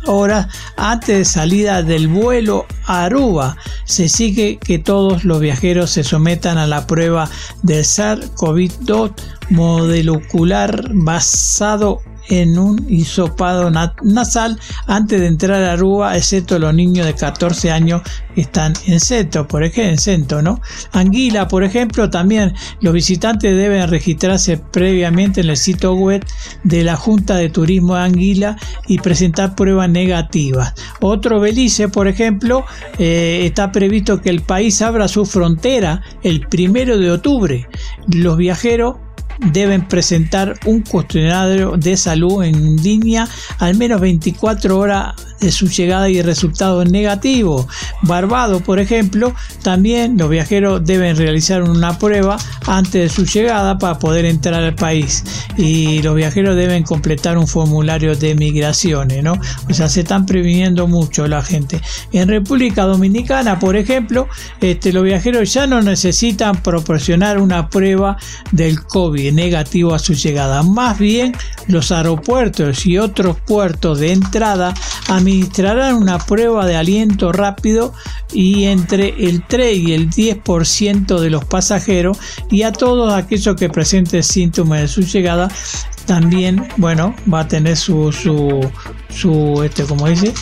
[0.05, 3.57] horas antes de salida del vuelo a Aruba.
[3.85, 7.29] Se sigue que todos los viajeros se sometan a la prueba
[7.61, 9.13] del SARS-CoV-2
[9.49, 17.13] molecular basado en un hisopado nasal antes de entrar a Aruba, excepto los niños de
[17.13, 18.01] 14 años
[18.33, 20.61] que están en centro, por ejemplo, en centro, ¿no?
[20.91, 26.25] Anguila, por ejemplo, también los visitantes deben registrarse previamente en el sitio web
[26.63, 28.57] de la Junta de Turismo de Anguila
[28.87, 30.73] y presentar pruebas negativas.
[31.01, 32.65] Otro Belice, por ejemplo,
[32.99, 37.67] eh, está previsto que el país abra su frontera el primero de octubre.
[38.07, 38.97] Los viajeros
[39.39, 43.27] deben presentar un cuestionario de salud en línea
[43.59, 47.67] al menos 24 horas de su llegada y resultado negativo.
[48.01, 53.99] Barbado, por ejemplo, también los viajeros deben realizar una prueba antes de su llegada para
[53.99, 55.23] poder entrar al país
[55.57, 59.33] y los viajeros deben completar un formulario de migraciones, ¿no?
[59.69, 61.81] O sea, se están previniendo mucho la gente.
[62.11, 64.27] En República Dominicana, por ejemplo,
[64.61, 68.17] este, los viajeros ya no necesitan proporcionar una prueba
[68.51, 70.63] del COVID negativo a su llegada.
[70.63, 71.35] Más bien,
[71.67, 74.73] los aeropuertos y otros puertos de entrada
[75.07, 77.93] a administrarán una prueba de aliento rápido
[78.31, 82.17] y entre el 3 y el 10% de los pasajeros
[82.51, 85.49] y a todos aquellos que presenten síntomas de su llegada
[86.05, 90.33] también bueno va a tener su su, este como dice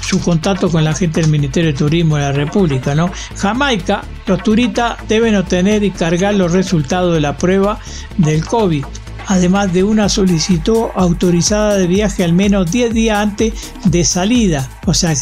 [0.00, 3.10] su contacto con la gente del Ministerio de Turismo de la República, ¿no?
[3.36, 7.78] Jamaica, los turistas deben obtener y cargar los resultados de la prueba
[8.16, 8.86] del COVID
[9.28, 13.52] además de una solicitud autorizada de viaje al menos 10 días antes
[13.84, 14.68] de salida.
[14.86, 15.14] O sea,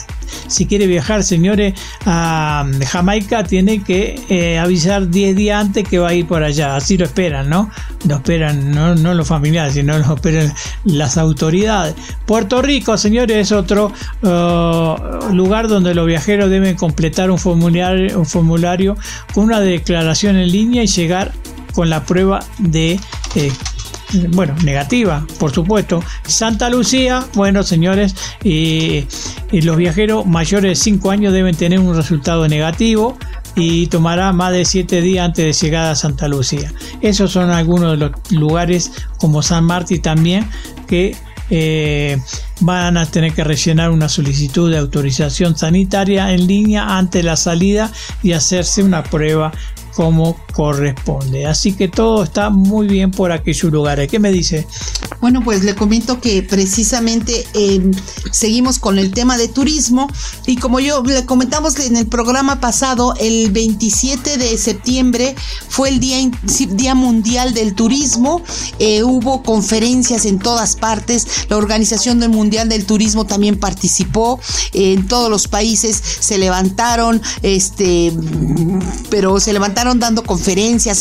[0.47, 1.75] si quiere viajar, señores,
[2.07, 6.77] a Jamaica, tiene que eh, avisar 10 días antes que va a ir por allá.
[6.77, 7.69] Así lo esperan, ¿no?
[8.07, 11.97] Lo esperan no, los familiares, sino lo esperan las autoridades.
[12.27, 13.93] Puerto Rico, señores, es otro
[14.23, 18.97] uh, lugar donde los viajeros deben completar un formulario, un formulario
[19.35, 21.33] con una declaración en línea y llegar
[21.73, 23.01] con la prueba de
[23.35, 23.53] eh,
[24.31, 26.03] bueno, negativa, por supuesto.
[26.27, 29.05] Santa Lucía, bueno, señores, y,
[29.53, 33.17] los viajeros mayores de 5 años deben tener un resultado negativo
[33.55, 36.73] y tomará más de 7 días antes de llegar a Santa Lucía.
[37.01, 40.49] Esos son algunos de los lugares como San Martín también
[40.87, 41.17] que
[41.49, 42.19] eh,
[42.61, 47.93] van a tener que rellenar una solicitud de autorización sanitaria en línea ante la salida
[48.23, 49.53] y hacerse una prueba
[49.95, 51.45] como corresponde.
[51.45, 54.09] Así que todo está muy bien por aquellos lugares.
[54.09, 54.67] ¿Qué me dice?
[55.21, 57.93] Bueno, pues le comento que precisamente em,
[58.31, 60.09] seguimos con el tema de turismo
[60.47, 65.35] y como yo le comentamos en el programa pasado, el 27 de septiembre
[65.69, 66.19] fue el Día,
[66.71, 68.43] día Mundial del Turismo.
[68.79, 71.27] Eh, hubo conferencias en todas partes.
[71.51, 74.41] La Organización del Mundial del Turismo también participó.
[74.73, 78.13] en todos los países se levantaron, este,
[79.11, 80.46] pero se levantaron dando conferencias,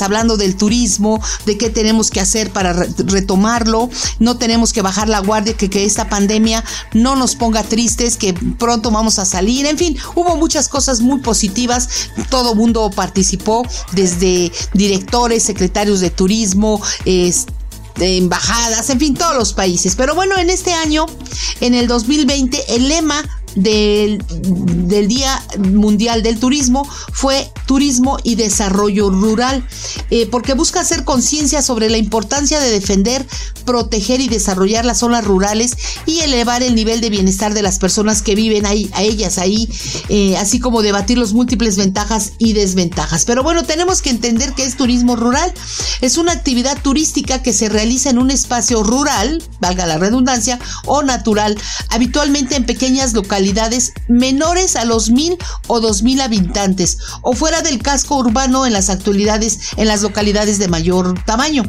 [0.02, 3.90] hablando del turismo, de qué tenemos que hacer para retomarlo.
[4.20, 8.34] No tenemos que bajar la guardia, que, que esta pandemia no nos ponga tristes, que
[8.34, 9.66] pronto vamos a salir.
[9.66, 12.10] En fin, hubo muchas cosas muy positivas.
[12.30, 16.82] Todo mundo participó, desde directores, secretarios de turismo,
[18.00, 19.96] embajadas, en fin, todos los países.
[19.96, 21.06] Pero bueno, en este año,
[21.62, 23.24] en el 2020, el lema
[23.56, 29.66] del, del, Día Mundial del Turismo fue Turismo y Desarrollo Rural,
[30.12, 33.26] eh, porque busca hacer conciencia sobre la importancia de defender,
[33.66, 35.72] proteger y desarrollar las zonas rurales
[36.06, 39.70] y elevar el nivel de bienestar de las personas que viven ahí, a ellas ahí,
[40.10, 43.26] eh, así como debatir los múltiples ventajas y desventajas.
[43.26, 45.54] Pero bueno, tenemos que entender que es turismo rural.
[46.02, 51.02] Es una actividad turística que se realiza en un espacio rural, valga la redundancia, o
[51.04, 51.58] natural,
[51.90, 53.45] habitualmente en pequeñas localidades
[54.08, 58.90] menores a los mil o dos mil habitantes o fuera del casco urbano en las
[58.90, 61.64] actualidades en las localidades de mayor tamaño.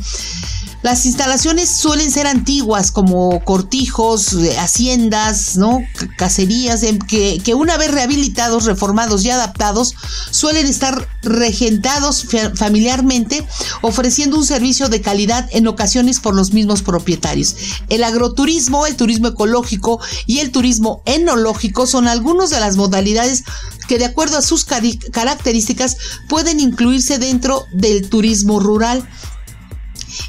[0.86, 5.80] Las instalaciones suelen ser antiguas, como cortijos, eh, haciendas, ¿no?
[6.16, 9.96] cacerías, que, que, una vez rehabilitados, reformados y adaptados,
[10.30, 13.44] suelen estar regentados familiarmente,
[13.82, 17.56] ofreciendo un servicio de calidad en ocasiones por los mismos propietarios.
[17.88, 23.42] El agroturismo, el turismo ecológico y el turismo enológico son algunas de las modalidades
[23.88, 25.96] que de acuerdo a sus características
[26.28, 29.04] pueden incluirse dentro del turismo rural.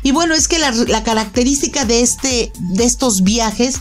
[0.03, 3.75] Y bueno, es que la, característica de, este, de estos viajes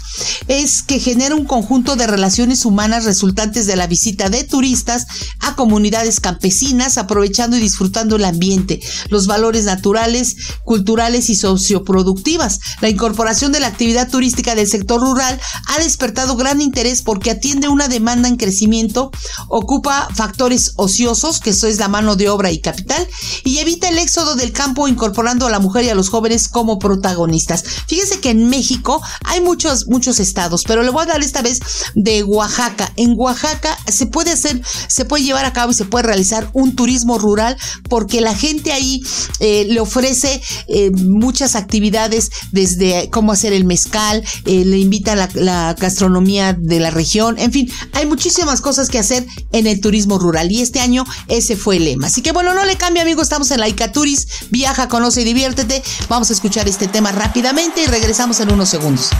[0.49, 5.07] es que genera un conjunto de relaciones humanas resultantes de la visita de turistas
[5.41, 12.61] a comunidades campesinas, aprovechando y disfrutando el ambiente, los valores naturales, culturales y socioproductivas.
[12.81, 17.69] La incorporación de la actividad turística del sector rural ha despertado gran interés porque atiende
[17.69, 19.11] una demanda en crecimiento,
[19.49, 23.07] ocupa factores ociosos, que eso es la mano de obra y capital,
[23.45, 26.79] y evita el éxodo del campo incorporando a la mujer y a los jóvenes como
[26.79, 27.65] protagonistas.
[27.87, 31.61] Fíjense que en México hay muchos, muchos estados, pero le voy a dar esta vez
[31.95, 32.93] de Oaxaca.
[32.97, 36.77] En Oaxaca se puede hacer, se puede llevar a cabo y se puede realizar un
[36.77, 37.57] turismo rural
[37.89, 39.03] porque la gente ahí
[39.41, 45.29] eh, le ofrece eh, muchas actividades desde cómo hacer el mezcal, eh, le invita a
[45.35, 50.19] la, gastronomía de la región, en fin, hay muchísimas cosas que hacer en el turismo
[50.19, 52.07] rural y este año ese fue el lema.
[52.07, 55.83] Así que bueno, no le cambie amigos, estamos en la Icaturis, viaja, conoce y diviértete.
[56.09, 59.11] Vamos a escuchar este tema rápidamente y regresamos en unos segundos.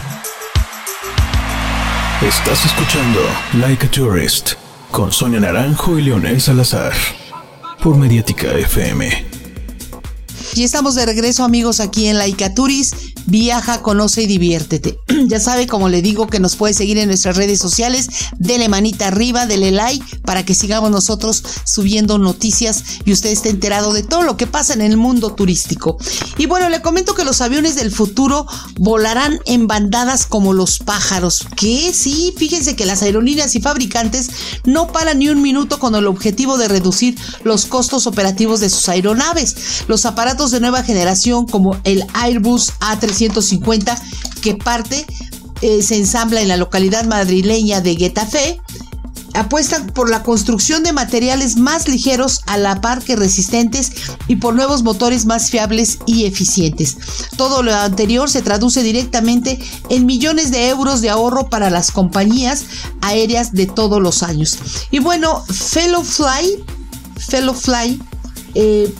[2.21, 3.19] Estás escuchando
[3.53, 4.53] Like a Tourist
[4.91, 6.93] con Sonia Naranjo y Leonel Salazar
[7.81, 9.36] por Mediática FM.
[10.57, 12.91] Y estamos de regreso amigos aquí en Laika Turis
[13.27, 14.97] Viaja, conoce y diviértete.
[15.27, 18.07] ya sabe, como le digo, que nos puede seguir en nuestras redes sociales.
[18.39, 23.91] Dele manita arriba, dele like para que sigamos nosotros subiendo noticias y usted esté enterado
[23.91, 25.97] de todo lo que pasa en el mundo turístico.
[26.37, 28.47] Y bueno, le comento que los aviones del futuro
[28.79, 31.45] volarán en bandadas como los pájaros.
[31.57, 34.29] Que sí, fíjense que las aerolíneas y fabricantes
[34.63, 38.87] no paran ni un minuto con el objetivo de reducir los costos operativos de sus
[38.87, 39.83] aeronaves.
[39.89, 44.01] Los aparatos de nueva generación como el Airbus A3 150
[44.41, 45.05] que parte
[45.61, 48.61] eh, se ensambla en la localidad madrileña de Getafe
[49.37, 53.91] Apuestan por la construcción de materiales más ligeros a la par que resistentes
[54.27, 56.97] y por nuevos motores más fiables y eficientes.
[57.35, 62.63] Todo lo anterior se traduce directamente en millones de euros de ahorro para las compañías
[63.01, 64.57] aéreas de todos los años.
[64.89, 66.63] Y bueno, Fellow Fly,
[68.55, 68.91] eh,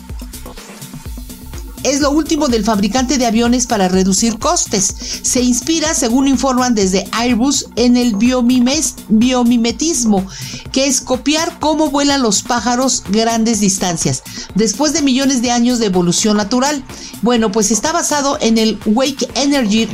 [1.90, 4.94] es lo último del fabricante de aviones para reducir costes.
[5.22, 10.26] Se inspira, según informan desde Airbus, en el biomimetismo,
[10.72, 14.22] que es copiar cómo vuelan los pájaros grandes distancias,
[14.54, 16.84] después de millones de años de evolución natural.
[17.22, 19.86] Bueno, pues está basado en el Wake Energy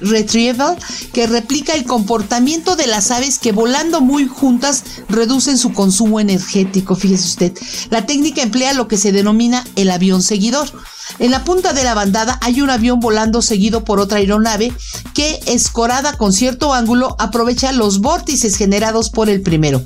[0.00, 0.76] Retrieval,
[1.12, 6.96] que replica el comportamiento de las aves que volando muy juntas reducen su consumo energético.
[6.96, 7.58] Fíjese usted,
[7.90, 10.70] la técnica emplea lo que se denomina el avión seguidor.
[11.18, 14.72] En la punta de la bandada hay un avión volando seguido por otra aeronave
[15.14, 19.82] que, escorada con cierto ángulo, aprovecha los vórtices generados por el primero.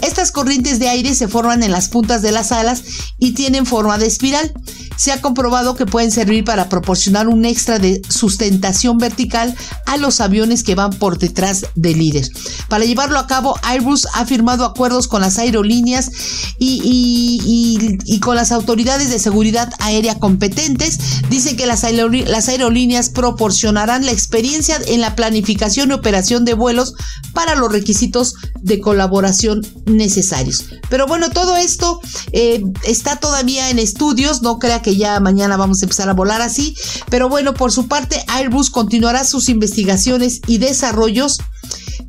[0.00, 2.82] Estas corrientes de aire se forman en las puntas de las alas
[3.18, 4.52] y tienen forma de espiral.
[4.96, 9.54] Se ha comprobado que pueden servir para proporcionar un extra de sustentación vertical
[9.86, 12.28] a los aviones que van por detrás del líder.
[12.68, 16.10] Para llevarlo a cabo, Airbus ha firmado acuerdos con las aerolíneas
[16.58, 20.59] y, y con las autoridades de seguridad aérea competentes
[21.28, 26.94] dicen que las, aerolíneas proporcionarán la experiencia en la planificación y operación de vuelos
[27.32, 30.64] para los requisitos de colaboración necesarios.
[30.88, 32.00] Pero bueno, todo esto
[32.32, 36.42] eh, está todavía en estudios, no crea que ya mañana vamos a empezar a volar
[36.42, 36.74] así,
[37.08, 41.38] pero bueno, por su parte Airbus continuará sus investigaciones y desarrollos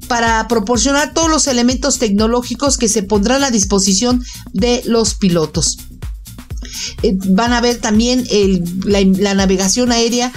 [0.07, 5.77] para proporcionar todos los elementos tecnológicos que se pondrán a disposición de los pilotos.
[7.04, 8.26] Eh, van a ver también
[8.86, 10.32] la, navegación aérea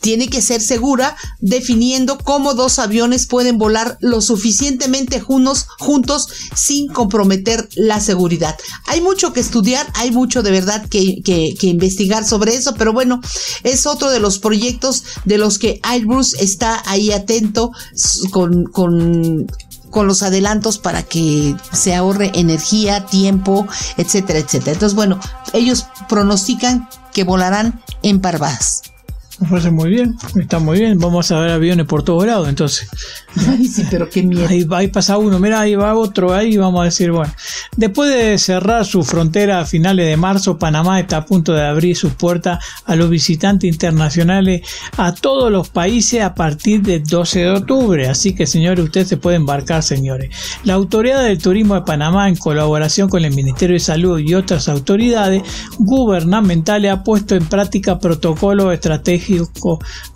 [0.00, 7.68] tiene que ser segura, definiendo cómo dos aviones pueden volar lo suficientemente juntos, sin comprometer
[7.74, 8.56] la seguridad.
[8.86, 11.22] Hay mucho que estudiar, hay mucho de verdad que,
[11.62, 13.20] investigar sobre eso, pero bueno,
[13.64, 17.72] es otro de los proyectos de los que Airbus está ahí atento
[18.30, 19.46] con, con
[19.90, 24.72] con los adelantos para que se ahorre energía, tiempo, etcétera, etcétera.
[24.72, 25.18] Entonces, bueno,
[25.52, 28.82] ellos pronostican que volarán en Parvaz.
[29.40, 30.98] Me parece muy bien, está muy bien.
[30.98, 32.88] Vamos a ver aviones por todos lados, entonces.
[33.48, 34.48] Ay, sí, pero qué miedo.
[34.74, 37.32] Ahí, pasa uno, mira, ahí va otro, ahí vamos a decir, bueno.
[37.76, 41.96] Después de cerrar su frontera a finales de marzo, Panamá está a punto de abrir
[41.96, 44.62] sus puertas a los visitantes internacionales
[44.96, 48.08] a todos los países a partir del 12 de octubre.
[48.08, 50.30] Así que, señores, ustedes se pueden embarcar, señores.
[50.64, 54.68] La Autoridad del Turismo de Panamá, en colaboración con el Ministerio de Salud y otras
[54.68, 55.42] autoridades
[55.78, 59.27] gubernamentales, ha puesto en práctica protocolos estratégicos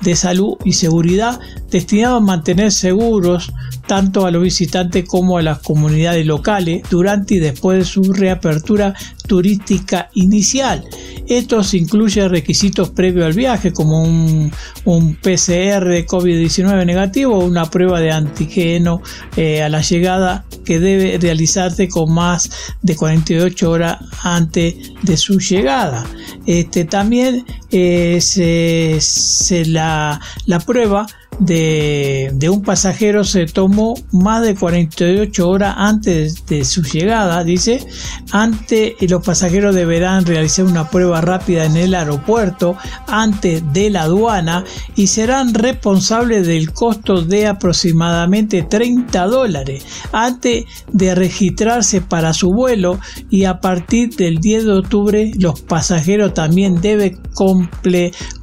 [0.02, 3.52] de salud y seguridad destinado a mantener seguros
[3.92, 8.94] tanto a los visitantes como a las comunidades locales durante y después de su reapertura
[9.26, 10.82] turística inicial.
[11.28, 14.50] Esto incluye requisitos previos al viaje como un,
[15.20, 19.02] PCR de COVID-19 negativo o una prueba de antígeno
[19.36, 22.48] eh, a la llegada que debe realizarse con más
[22.80, 26.06] de 48 horas antes de su llegada.
[26.46, 31.06] Este, también eh, se, la, la prueba
[31.38, 37.84] de, un pasajero se tomó más de 48 horas antes de su llegada, dice.
[38.30, 44.64] Antes los pasajeros deberán realizar una prueba rápida en el aeropuerto antes de la aduana
[44.96, 52.98] y serán responsables del costo de aproximadamente 30 dólares antes de registrarse para su vuelo
[53.30, 57.18] y a partir del 10 de octubre los pasajeros también deben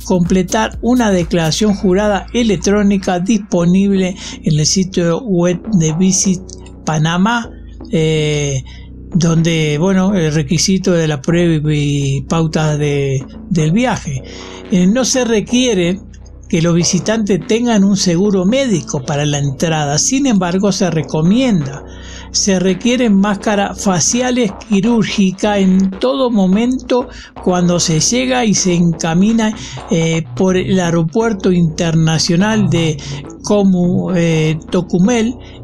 [0.06, 6.42] completar una declaración jurada electrónica disponible en el sitio web de Visit
[6.86, 7.50] Panamá.
[7.92, 8.64] Eh,
[9.12, 14.22] donde bueno el requisito de la prueba y pautas de, del viaje
[14.72, 16.00] eh, no se requiere
[16.48, 21.84] que los visitantes tengan un seguro médico para la entrada sin embargo se recomienda
[22.32, 27.10] se requieren máscaras faciales quirúrgicas en todo momento
[27.44, 29.56] cuando se llega y se encamina
[29.90, 32.98] eh, por el aeropuerto internacional de
[33.44, 34.60] como eh,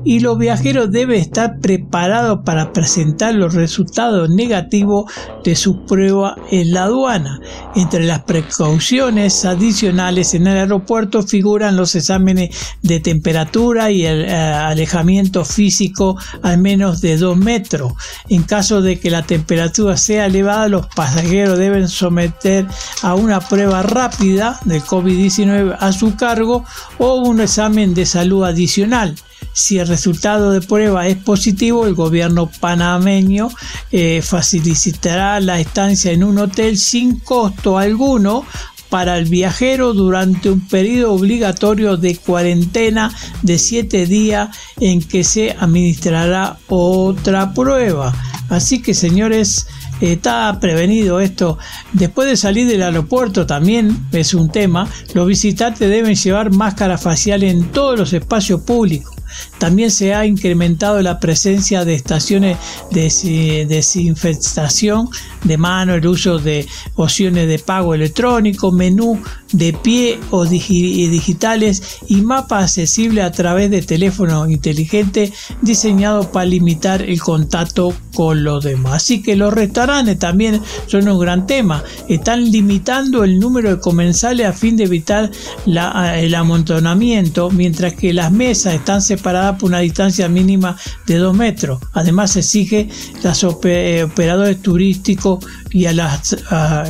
[0.06, 5.12] y los viajeros deben estar preparados para presentar los resultados negativos
[5.44, 7.42] de su prueba en la aduana.
[7.76, 14.34] Entre las precauciones adicionales en el aeropuerto figuran los exámenes de temperatura y el eh,
[14.34, 17.94] alejamiento físico al menos de 2 metros.
[18.30, 22.68] En caso de que la temperatura sea elevada, los pasajeros deben someter
[23.02, 26.64] a una prueba rápida de COVID-19 a su cargo
[27.00, 29.16] o un examen de salud adicional.
[29.56, 33.48] Si el resultado de prueba es positivo, el gobierno panameño
[33.90, 38.44] eh, facilitará la estancia en un hotel sin costo alguno
[38.90, 44.50] para el viajero durante un periodo obligatorio de cuarentena de 7 días
[44.82, 48.14] en que se administrará otra prueba.
[48.50, 49.68] Así que señores,
[50.02, 51.58] está prevenido esto.
[51.94, 54.90] Después de salir del aeropuerto también es un tema.
[55.14, 59.15] Los visitantes deben llevar máscara facial en todos los espacios públicos.
[59.58, 62.58] También se ha incrementado la presencia de estaciones
[62.92, 65.10] de desinfectación
[65.44, 69.22] de mano, el uso de opciones de pago electrónico, menú
[69.52, 75.32] de pie o digitales y mapa accesible a través de teléfono inteligente
[75.62, 79.04] diseñado para limitar el contacto con los demás.
[79.04, 81.84] Así que los restaurantes también son un gran tema.
[82.10, 85.32] Están limitando el número de comensales a fin de evitar
[85.66, 91.80] el amontonamiento, mientras que las mesas están separadas por una distancia mínima de 2 metros.
[91.94, 92.90] Además exige
[93.24, 96.38] los operadores turísticos y a las,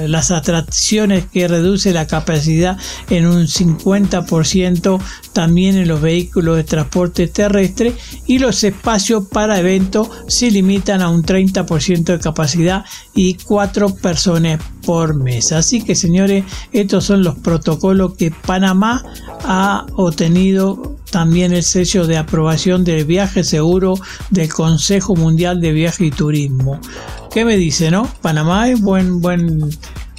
[0.08, 2.78] las atracciones que reduce la capacidad
[3.10, 5.00] en un 50%
[5.32, 7.96] también en los vehículos de transporte terrestre
[8.28, 12.84] y los espacios para eventos se limitan a un 30% de capacidad
[13.14, 15.52] y cuatro personas por mes.
[15.52, 19.04] Así que señores, estos son los protocolos que Panamá
[19.44, 23.96] ha obtenido también el sello de aprobación del viaje seguro
[24.30, 26.80] del Consejo Mundial de Viaje y Turismo.
[27.32, 28.10] ¿Qué me dice, no?
[28.22, 29.70] Panamá es buen, buen,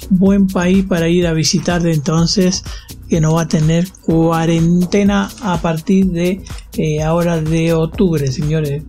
[0.09, 2.63] buen país para ir a visitar de entonces
[3.09, 6.43] que no va a tener cuarentena a partir de
[6.77, 8.83] eh, ahora de octubre, señores.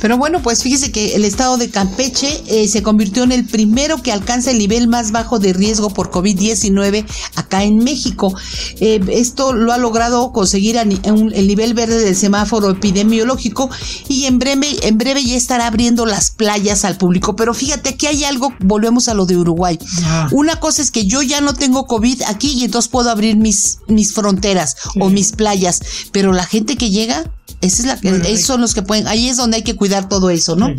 [0.00, 4.02] Pero bueno, pues fíjese que el estado de Campeche eh, se convirtió en el primero
[4.02, 7.04] que alcanza el nivel más bajo de riesgo por COVID-19
[7.36, 8.34] acá en México.
[8.80, 13.70] Eh, esto lo ha logrado conseguir el nivel verde del semáforo epidemiológico
[14.08, 17.36] y en breve, en breve ya estará abriendo las playas al público.
[17.36, 19.78] Pero fíjate que hay algo, volvemos a lo de Uruguay.
[20.04, 20.28] Ah.
[20.32, 23.78] Una cosa es que yo ya no tengo COVID aquí y entonces puedo abrir mis,
[23.86, 25.80] mis fronteras o mis playas,
[26.12, 27.30] pero la gente que llega
[27.60, 30.08] esa es la que, esos son los que pueden, ahí es donde hay que cuidar
[30.08, 30.70] todo eso, ¿no?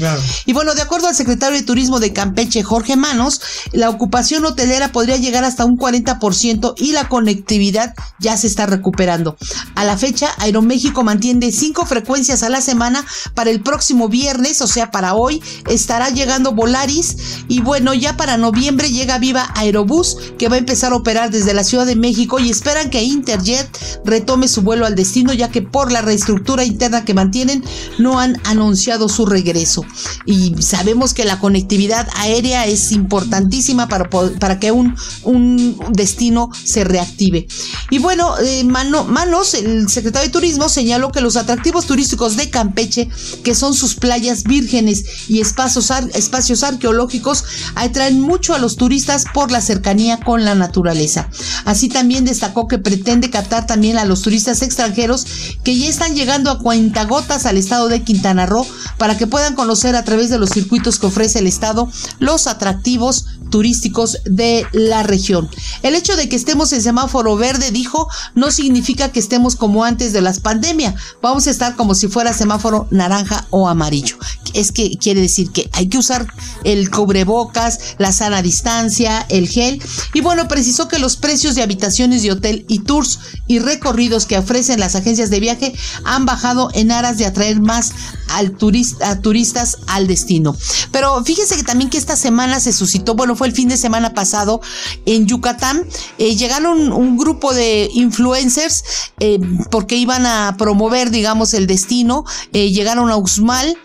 [0.45, 4.91] Y bueno, de acuerdo al secretario de Turismo de Campeche, Jorge Manos, la ocupación hotelera
[4.91, 9.38] podría llegar hasta un 40% y la conectividad ya se está recuperando.
[9.75, 13.05] A la fecha, Aeroméxico mantiene cinco frecuencias a la semana.
[13.36, 17.15] Para el próximo viernes, o sea, para hoy, estará llegando Volaris.
[17.47, 21.53] Y bueno, ya para noviembre llega Viva Aerobús, que va a empezar a operar desde
[21.53, 23.69] la Ciudad de México y esperan que Interjet
[24.05, 27.63] retome su vuelo al destino, ya que por la reestructura interna que mantienen,
[27.99, 29.86] no han anunciado su regreso.
[30.26, 36.84] Y sabemos que la conectividad aérea es importantísima para, para que un, un destino se
[36.84, 37.47] reactive.
[37.89, 43.09] Y bueno, eh, Manos, el secretario de Turismo, señaló que los atractivos turísticos de Campeche,
[43.43, 47.43] que son sus playas vírgenes y espacios, espacios arqueológicos,
[47.76, 51.30] atraen mucho a los turistas por la cercanía con la naturaleza.
[51.65, 55.26] Así también destacó que pretende captar también a los turistas extranjeros
[55.63, 58.66] que ya están llegando a cuentagotas al estado de Quintana Roo
[58.97, 61.89] para que puedan conocer a través de los circuitos que ofrece el estado
[62.20, 65.49] los atractivos turísticos de la región.
[65.84, 70.14] El hecho de que estemos en semáforo verde, dijo, no significa que estemos como antes
[70.14, 70.95] de las pandemias.
[71.22, 74.18] Vamos a estar como si fuera semáforo naranja o amarillo.
[74.53, 76.28] Es que quiere decir que hay que usar
[76.64, 79.82] el cubrebocas, la sana distancia, el gel.
[80.14, 84.38] Y bueno, precisó que los precios de habitaciones de hotel y tours y recorridos que
[84.38, 87.91] ofrecen las agencias de viaje han bajado en aras de atraer más
[88.30, 90.56] al turista, turistas al destino.
[90.91, 94.14] Pero fíjense que también que esta semana se suscitó, bueno, fue el fin de semana
[94.14, 94.62] pasado
[95.06, 95.86] en Yucatán,
[96.18, 98.84] eh, llegaron un grupo de influencers
[99.20, 99.39] eh,
[99.70, 103.78] porque iban a promover, digamos, el destino, eh, llegaron a Uxmal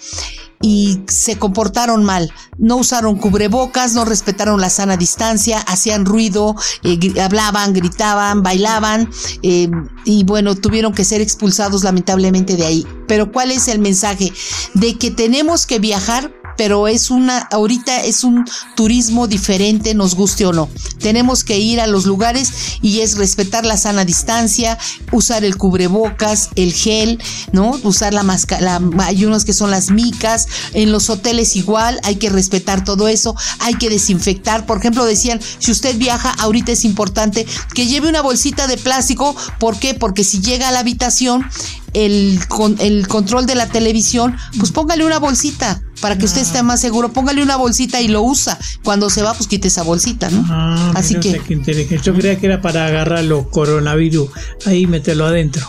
[0.63, 2.33] y se comportaron mal.
[2.59, 9.11] No usaron cubrebocas, no respetaron la sana distancia, hacían ruido, eh, hablaban, gritaban, bailaban
[9.43, 9.69] eh,
[10.05, 12.87] y bueno, tuvieron que ser expulsados lamentablemente de ahí.
[13.07, 14.33] Pero ¿cuál es el mensaje?
[14.75, 18.45] De que tenemos que viajar pero es una, ahorita es un
[18.75, 20.69] turismo diferente, nos guste o no.
[20.99, 24.79] Tenemos que ir a los lugares y es respetar la sana distancia,
[25.13, 27.79] usar el cubrebocas, el gel, ¿no?
[27.83, 32.31] Usar la máscara, hay unos que son las micas, en los hoteles igual, hay que
[32.31, 34.67] respetar todo eso, hay que desinfectar.
[34.67, 39.37] Por ejemplo, decían, si usted viaja, ahorita es importante que lleve una bolsita de plástico,
[39.59, 39.95] ¿por qué?
[39.95, 41.45] Porque si llega a la habitación,
[41.97, 42.38] el,
[42.80, 47.11] el control de la televisión, pues póngale una bolsita para que usted esté más seguro.
[47.12, 48.59] Póngale una bolsita y lo usa.
[48.84, 50.44] Cuando se va, pues quite esa bolsita, ¿no?
[50.49, 51.40] Ah, Así que.
[52.03, 54.28] Yo creía que era para agarrar los coronavirus,
[54.66, 55.66] ahí meterlo adentro.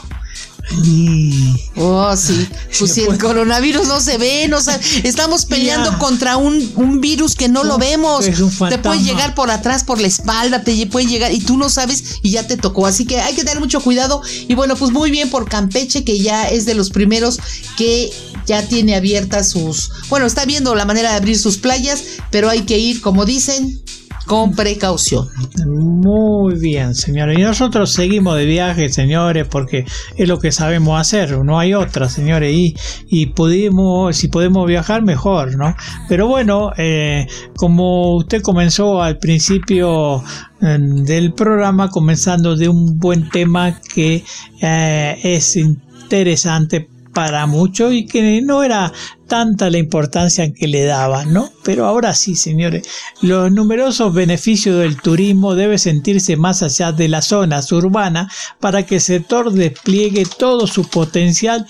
[1.76, 2.48] Oh, sí.
[2.78, 4.58] Pues si el coronavirus no se ve, no
[5.04, 8.26] estamos peleando contra un, un, virus que no lo vemos.
[8.26, 12.20] te puede llegar por atrás, por la espalda, te puede llegar y tú no sabes
[12.22, 12.86] y ya te tocó.
[12.86, 14.22] Así que hay que tener mucho cuidado.
[14.48, 17.40] Y bueno, pues muy bien por Campeche, que ya es de los primeros
[17.78, 18.12] que
[18.46, 19.90] ya tiene abiertas sus.
[20.10, 23.82] Bueno, está viendo la manera de abrir sus playas, pero hay que ir, como dicen,
[24.28, 25.30] con precaución.
[25.66, 27.40] Muy bien, señores.
[27.40, 31.36] Y nosotros seguimos de viaje, señores, porque es lo que sabemos hacer.
[31.44, 32.54] No hay otra, señores.
[32.54, 32.76] Y,
[33.08, 35.76] y pudimos, si podemos viajar, mejor, ¿no?
[36.10, 37.26] Pero bueno, eh,
[37.56, 40.22] como usted comenzó al principio
[40.62, 44.24] eh, del programa, comenzando de un buen tema que
[44.62, 48.94] eh, es interesante para mucho y que no era
[49.28, 51.50] tanta la importancia que le daban, ¿no?
[51.64, 52.88] Pero ahora sí, señores,
[53.24, 58.96] los numerosos beneficios del turismo deben sentirse más allá de las zonas urbanas para que
[58.96, 61.66] el sector despliegue todo su potencial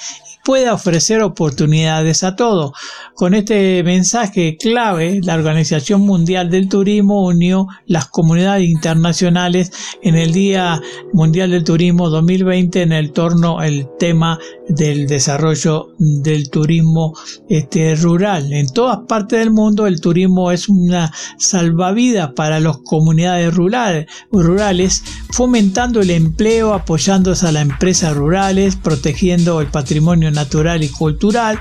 [0.48, 2.72] pueda ofrecer oportunidades a todos.
[3.16, 10.32] Con este mensaje clave, la Organización Mundial del Turismo unió las comunidades internacionales en el
[10.32, 10.82] Día
[11.12, 14.40] Mundial del Turismo 2020 en el torno el tema
[14.70, 17.14] del desarrollo del turismo
[17.50, 18.52] este, rural.
[18.52, 26.02] En todas partes del mundo el turismo es una salvavidas para las comunidades rurales, fomentando
[26.02, 31.60] el empleo, apoyándose a las empresas rurales, protegiendo el patrimonio natural y cultural.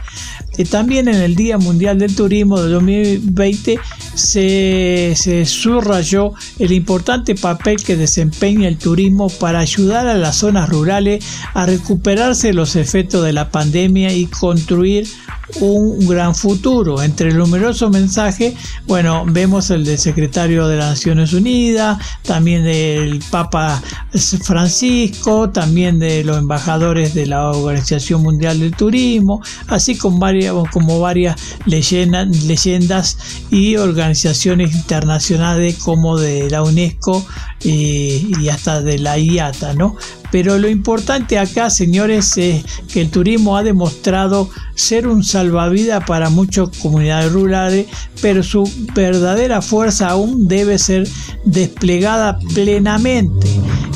[0.58, 3.78] Y también en el Día Mundial del Turismo de 2020
[4.14, 10.70] se, se subrayó el importante papel que desempeña el turismo para ayudar a las zonas
[10.70, 15.06] rurales a recuperarse los efectos de la pandemia y construir
[15.60, 17.02] un gran futuro.
[17.02, 23.22] Entre el numeroso mensaje, bueno, vemos el del secretario de las Naciones Unidas, también del
[23.30, 23.82] Papa
[24.42, 30.98] Francisco, también de los embajadores de la Organización Mundial del Turismo, así como varias, como
[31.00, 31.36] varias
[31.66, 33.18] leyendas
[33.50, 37.26] y organizaciones internacionales como de la UNESCO
[37.62, 39.96] y, y hasta de la IATA, ¿no?
[40.36, 42.62] Pero lo importante acá, señores, es
[42.92, 47.86] que el turismo ha demostrado ser un salvavidas para muchas comunidades rurales,
[48.20, 51.08] pero su verdadera fuerza aún debe ser
[51.46, 53.46] desplegada plenamente.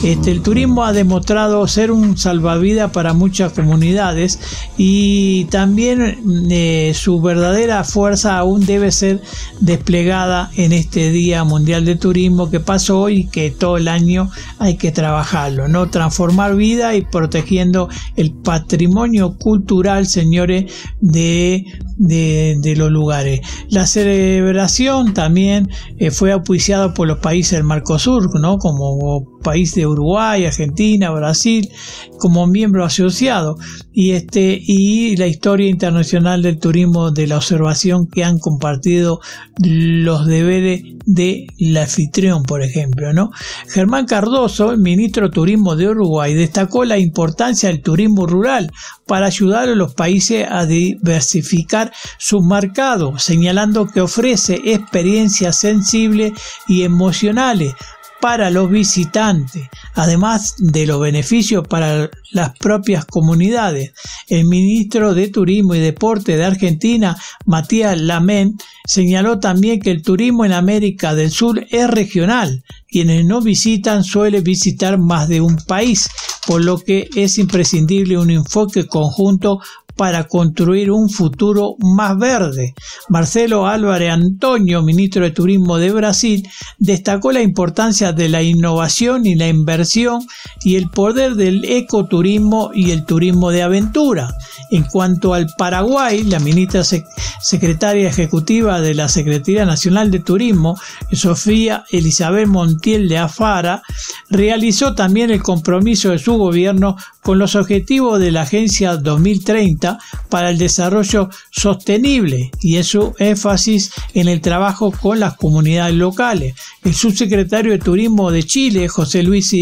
[0.02, 4.38] Este, el turismo ha demostrado ser un salvavidas para muchas comunidades
[4.78, 9.20] y también eh, su verdadera fuerza aún debe ser
[9.60, 14.30] desplegada en este Día Mundial de Turismo que pasó hoy y que todo el año
[14.58, 15.90] hay que trabajarlo, ¿no?
[15.90, 21.64] Transformar vida y protegiendo el patrimonio cultural, señores, de
[22.00, 23.40] de, los lugares.
[23.68, 25.68] La celebración también
[25.98, 28.58] eh, fue auspiciada por los países del Mercosur, ¿no?
[28.58, 31.70] como país de Uruguay, Argentina, Brasil,
[32.18, 33.56] como miembro asociado,
[33.92, 39.20] y, este, y la historia internacional del turismo de la observación que han compartido
[39.58, 43.12] los deberes de la anfitrión, por ejemplo.
[43.12, 43.30] ¿no?
[43.68, 48.70] Germán Cardoso, ministro de Turismo de Uruguay, destacó la importancia del turismo rural
[49.06, 56.32] para ayudar a los países a diversificar su mercado, señalando que ofrece experiencias sensibles
[56.68, 57.74] y emocionales
[58.20, 63.92] para los visitantes, además de los beneficios para las propias comunidades.
[64.28, 67.16] El ministro de Turismo y Deporte de Argentina,
[67.46, 68.56] Matías Lamén,
[68.86, 72.62] señaló también que el turismo en América del Sur es regional.
[72.88, 76.08] Quienes no visitan suelen visitar más de un país,
[76.46, 79.60] por lo que es imprescindible un enfoque conjunto
[80.00, 82.72] para construir un futuro más verde.
[83.10, 86.48] Marcelo Álvarez Antonio, ministro de Turismo de Brasil,
[86.78, 90.26] destacó la importancia de la innovación y la inversión
[90.62, 94.34] y el poder del ecoturismo y el turismo de aventura.
[94.70, 100.78] En cuanto al Paraguay, la ministra secretaria ejecutiva de la Secretaría Nacional de Turismo,
[101.12, 103.82] Sofía Elizabeth Montiel de Afara,
[104.30, 109.89] realizó también el compromiso de su gobierno con los objetivos de la Agencia 2030
[110.28, 116.54] para el Desarrollo Sostenible y es su énfasis en el trabajo con las comunidades locales.
[116.84, 119.54] El subsecretario de Turismo de Chile, José Luis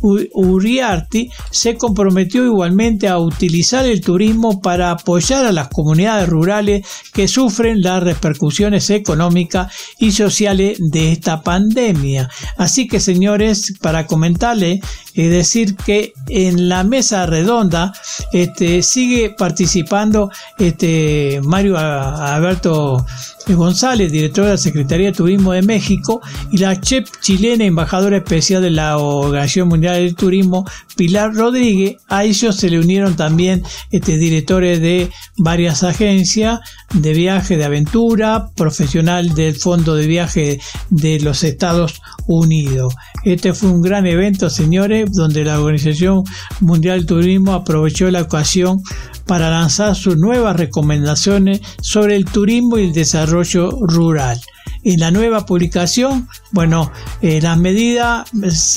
[0.00, 7.28] Uriarty, se comprometió igualmente a utilizar el turismo para apoyar a las comunidades rurales que
[7.28, 12.28] sufren las repercusiones económicas y sociales de esta pandemia.
[12.56, 14.80] Así que señores, para comentarle,
[15.14, 17.92] es decir que en la mesa redonda
[18.32, 23.04] este, sigue participando este, Mario Alberto
[23.52, 28.62] González, directora de la Secretaría de Turismo de México, y la chef chilena embajadora especial
[28.62, 30.64] de la Organización Mundial del Turismo,
[30.96, 31.96] Pilar Rodríguez.
[32.08, 36.60] A ellos se le unieron también este, directores de varias agencias
[36.94, 42.94] de viaje de aventura, profesional del Fondo de Viaje de los Estados Unidos.
[43.24, 46.24] Este fue un gran evento, señores, donde la Organización
[46.60, 48.82] Mundial del Turismo aprovechó la ocasión
[49.26, 54.40] para lanzar sus nuevas recomendaciones sobre el turismo y el desarrollo rural.
[54.84, 58.30] En la nueva publicación, bueno, eh, las medidas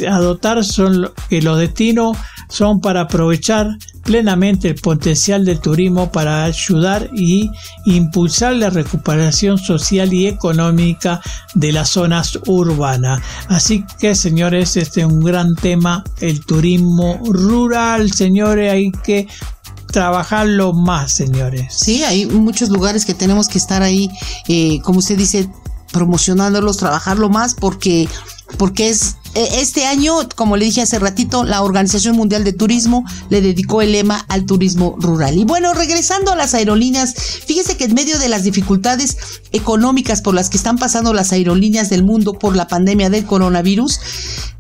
[0.08, 2.18] a adoptar son que los destinos
[2.50, 7.52] son para aprovechar plenamente el potencial del turismo para ayudar y
[7.86, 11.20] impulsar la recuperación social y económica
[11.56, 13.22] de las zonas urbanas.
[13.50, 19.28] Así que, señores, este es un gran tema, el turismo rural, señores, hay que
[19.92, 21.74] trabajarlo más, señores.
[21.74, 24.10] Sí, hay muchos lugares que tenemos que estar ahí,
[24.48, 25.50] eh, como usted dice,
[25.92, 28.08] promocionándolos, trabajarlo más, porque,
[28.58, 33.42] porque es este año, como le dije hace ratito, la Organización Mundial de Turismo le
[33.42, 35.38] dedicó el lema al turismo rural.
[35.38, 39.18] Y bueno, regresando a las aerolíneas, fíjese que en medio de las dificultades
[39.52, 44.00] económicas por las que están pasando las aerolíneas del mundo por la pandemia del coronavirus,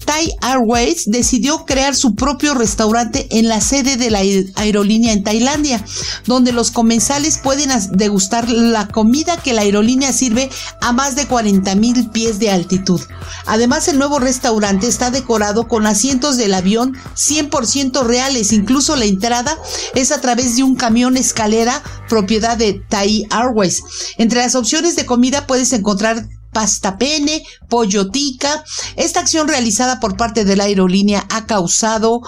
[0.05, 4.19] Thai Airways decidió crear su propio restaurante en la sede de la
[4.55, 5.83] aerolínea en Tailandia,
[6.25, 10.49] donde los comensales pueden degustar la comida que la aerolínea sirve
[10.81, 13.01] a más de 40 mil pies de altitud.
[13.45, 14.56] Además, el nuevo restaurante
[14.87, 19.57] está decorado con asientos del avión 100% reales, incluso la entrada
[19.95, 23.83] es a través de un camión escalera propiedad de Thai Airways.
[24.17, 28.63] Entre las opciones de comida puedes encontrar pasta pene, pollo tica.
[28.95, 32.21] Esta acción realizada por parte de la aerolínea ha causado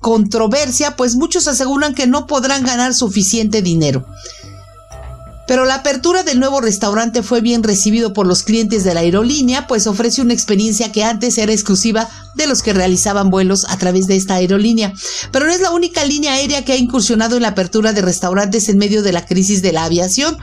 [0.00, 4.06] controversia, pues muchos aseguran que no podrán ganar suficiente dinero.
[5.48, 9.66] Pero la apertura del nuevo restaurante fue bien recibido por los clientes de la aerolínea,
[9.66, 14.06] pues ofrece una experiencia que antes era exclusiva de los que realizaban vuelos a través
[14.06, 14.92] de esta aerolínea.
[15.32, 18.68] Pero no es la única línea aérea que ha incursionado en la apertura de restaurantes
[18.68, 20.36] en medio de la crisis de la aviación.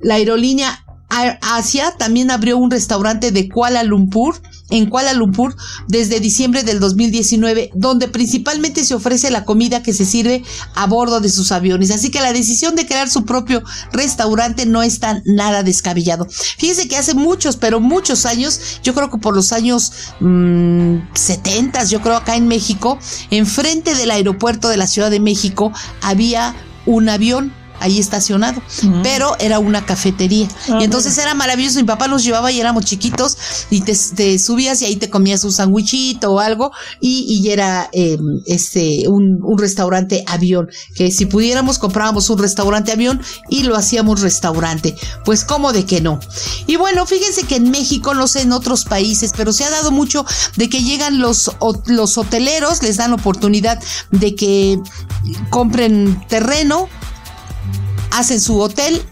[0.00, 4.40] La aerolínea Asia también abrió un restaurante de Kuala Lumpur,
[4.70, 5.56] en Kuala Lumpur,
[5.88, 10.42] desde diciembre del 2019, donde principalmente se ofrece la comida que se sirve
[10.74, 11.90] a bordo de sus aviones.
[11.90, 13.62] Así que la decisión de crear su propio
[13.92, 16.26] restaurante no está nada descabellado.
[16.58, 21.86] Fíjese que hace muchos, pero muchos años, yo creo que por los años 70, mm,
[21.86, 22.98] yo creo acá en México,
[23.30, 26.54] enfrente del aeropuerto de la Ciudad de México había
[26.86, 28.62] un avión ahí estacionado,
[29.02, 30.48] pero era una cafetería.
[30.68, 31.78] Ah, y entonces era maravilloso.
[31.78, 33.36] Mi papá nos llevaba y éramos chiquitos
[33.70, 38.40] y te, subías y ahí te comías un sandwichito o algo y, y era em,
[38.46, 40.68] este un, un, restaurante avión.
[40.94, 44.94] Que si pudiéramos comprábamos un restaurante avión y lo hacíamos restaurante.
[45.24, 46.20] Pues cómo de que no.
[46.66, 49.90] Y bueno, fíjense que en México, no sé en otros países, pero se ha dado
[49.90, 50.24] mucho
[50.56, 51.50] de que llegan los,
[51.86, 54.78] los hoteleros, les dan oportunidad de que
[55.50, 56.88] compren terreno
[58.18, 59.02] hacen su hotel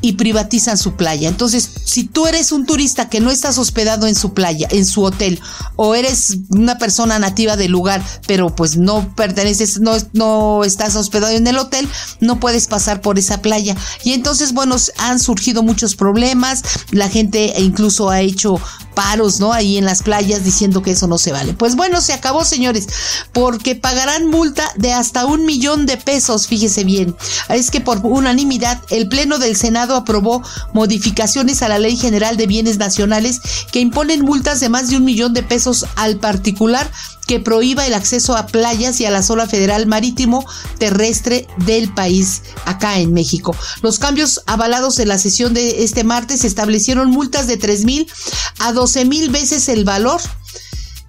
[0.00, 1.28] y privatizan su playa.
[1.28, 5.02] Entonces, si tú eres un turista que no estás hospedado en su playa, en su
[5.02, 5.40] hotel,
[5.76, 11.34] o eres una persona nativa del lugar, pero pues no perteneces, no, no estás hospedado
[11.34, 11.88] en el hotel,
[12.20, 13.76] no puedes pasar por esa playa.
[14.04, 18.60] Y entonces, bueno, han surgido muchos problemas, la gente incluso ha hecho
[18.98, 19.52] paros, ¿no?
[19.52, 21.54] Ahí en las playas diciendo que eso no se vale.
[21.54, 22.88] Pues bueno, se acabó, señores,
[23.32, 27.14] porque pagarán multa de hasta un millón de pesos, fíjese bien.
[27.48, 30.42] Es que por unanimidad, el Pleno del Senado aprobó
[30.74, 33.40] modificaciones a la Ley General de Bienes Nacionales
[33.70, 36.90] que imponen multas de más de un millón de pesos al particular
[37.28, 40.44] que prohíba el acceso a playas y a la zona federal marítimo
[40.78, 43.54] terrestre del país acá en México.
[43.82, 48.10] Los cambios avalados en la sesión de este martes establecieron multas de 3 mil
[48.58, 50.20] a 12 mil veces el valor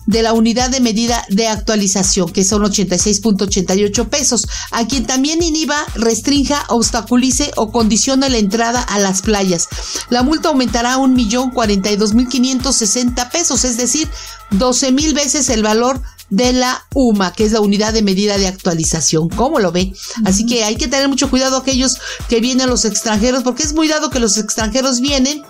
[0.10, 5.86] de la unidad de medida de actualización, que son 86.88 pesos, a quien también inhiba,
[5.94, 9.68] restrinja, obstaculice o condicione la entrada a las playas.
[10.10, 14.10] La multa aumentará a 1.042.560 pesos, es decir,
[14.50, 18.48] 12 mil veces el valor de la UMA, que es la unidad de medida de
[18.48, 19.30] actualización.
[19.30, 19.94] ¿Cómo lo ve?
[20.26, 23.88] Así que hay que tener mucho cuidado aquellos que vienen los extranjeros, porque es muy
[23.88, 25.44] dado que los extranjeros vienen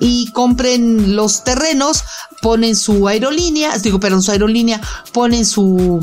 [0.00, 2.04] y compren los terrenos,
[2.42, 4.80] ponen su aerolínea, digo, perdón, su aerolínea,
[5.12, 6.00] ponen su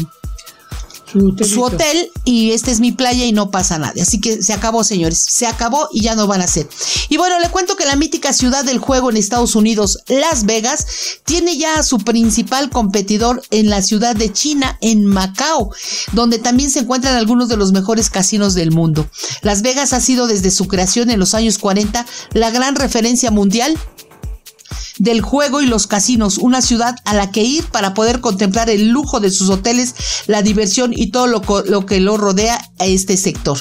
[1.44, 3.94] su, hotel y este es mi playa y no pasa nada.
[4.02, 5.18] Así que se acabó, señores.
[5.18, 6.68] Se acabó y ya no van a ser.
[7.10, 10.86] Y bueno, le cuento que la mítica ciudad del juego en Estados Unidos, Las Vegas,
[11.24, 15.72] tiene ya a su principal competidor en la ciudad de China, en Macao,
[16.14, 19.10] donde también se encuentran algunos de los mejores casinos del mundo.
[19.42, 23.78] Las Vegas ha sido desde su creación en los años 40 la gran referencia mundial
[24.98, 28.90] del juego y los casinos, una ciudad a la que ir para poder contemplar el
[28.90, 29.96] lujo de sus hoteles,
[30.28, 33.58] la diversión y todo lo, que lo rodea a este sector.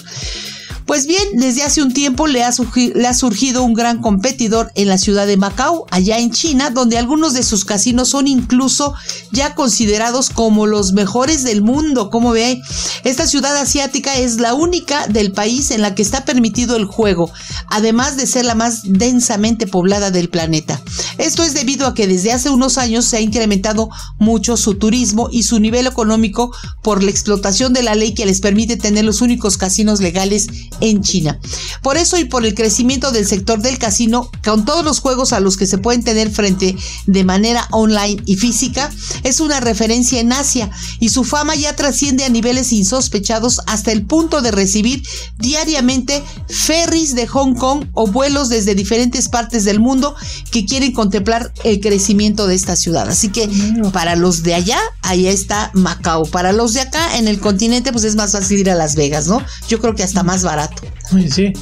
[0.87, 5.27] Pues bien, desde hace un tiempo le ha, surgido un gran competidor en la ciudad
[5.27, 8.93] de Macao, allá en China, donde algunos de sus casinos son incluso
[9.33, 12.11] ya considerados como los mejores del mundo.
[12.11, 12.61] Como ve,
[13.03, 17.31] esta ciudad asiática es la única del país en la que está permitido el juego,
[17.69, 20.83] además de ser la más densamente poblada del planeta.
[21.17, 25.29] Esto es debido a que desde hace unos años se ha incrementado mucho su turismo
[25.33, 29.23] y su nivel económico por la explotación de la ley que les permite tener los
[29.23, 30.49] únicos casinos legales
[30.81, 31.39] en China.
[31.83, 35.41] Por eso y por el crecimiento del sector del casino, con todos los juegos a
[35.41, 38.91] los que se pueden tener frente de manera online y física,
[39.23, 40.71] es una referencia en Asia
[41.01, 45.03] y su fama ya trasciende a niveles insospechados hasta el punto de recibir
[45.39, 50.15] diariamente ferries de Hong Kong o vuelos desde diferentes partes del mundo
[50.51, 53.09] que quieren contemplar el crecimiento de esta ciudad.
[53.09, 53.49] Así que
[53.93, 56.25] para los de allá, allá está Macao.
[56.27, 59.27] Para los de acá, en el continente, pues es más fácil ir a Las Vegas,
[59.27, 59.43] ¿no?
[59.69, 60.64] Yo creo que hasta más barato.
[61.11, 61.53] Sí,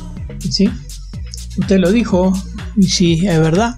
[0.50, 0.70] sí.
[1.58, 2.32] Usted lo dijo,
[2.76, 3.76] y sí, es verdad.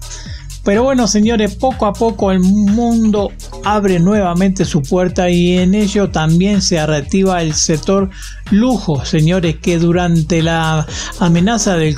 [0.65, 3.31] Pero bueno, señores, poco a poco el mundo
[3.63, 8.09] abre nuevamente su puerta y en ello también se reactiva el sector
[8.51, 10.85] lujo, señores, que durante la
[11.19, 11.97] amenaza del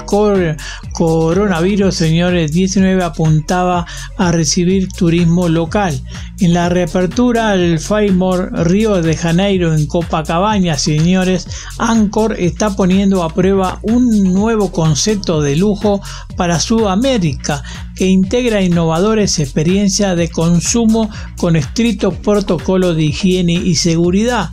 [0.93, 3.85] coronavirus, señores, 19 apuntaba
[4.17, 6.01] a recibir turismo local.
[6.39, 13.33] En la reapertura al Faymore Río de Janeiro en Copacabana, señores, Anchor está poniendo a
[13.33, 16.01] prueba un nuevo concepto de lujo
[16.35, 17.63] para Sudamérica
[17.95, 24.49] que integra innovadores experiencias de consumo con estricto protocolo de higiene y seguridad.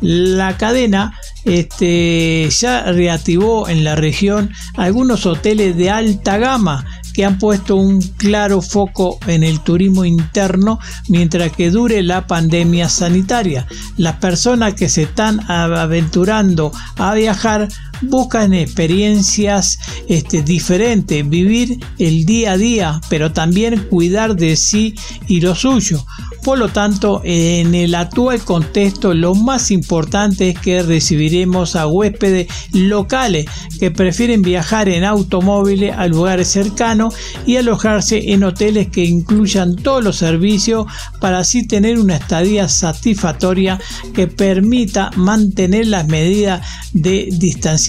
[0.00, 1.14] La cadena
[1.44, 6.84] este, ya reactivó en la región algunos hoteles de alta gama
[7.18, 10.78] que han puesto un claro foco en el turismo interno
[11.08, 13.66] mientras que dure la pandemia sanitaria.
[13.96, 17.68] Las personas que se están aventurando a viajar
[18.02, 19.78] buscan experiencias
[20.08, 24.94] este, diferentes, vivir el día a día, pero también cuidar de sí
[25.26, 26.04] y lo suyo.
[26.44, 32.46] Por lo tanto, en el actual contexto, lo más importante es que recibiremos a huéspedes
[32.72, 33.46] locales
[33.78, 40.02] que prefieren viajar en automóviles a lugares cercanos y alojarse en hoteles que incluyan todos
[40.02, 40.86] los servicios
[41.20, 43.80] para así tener una estadía satisfactoria
[44.14, 47.87] que permita mantener las medidas de distanciamiento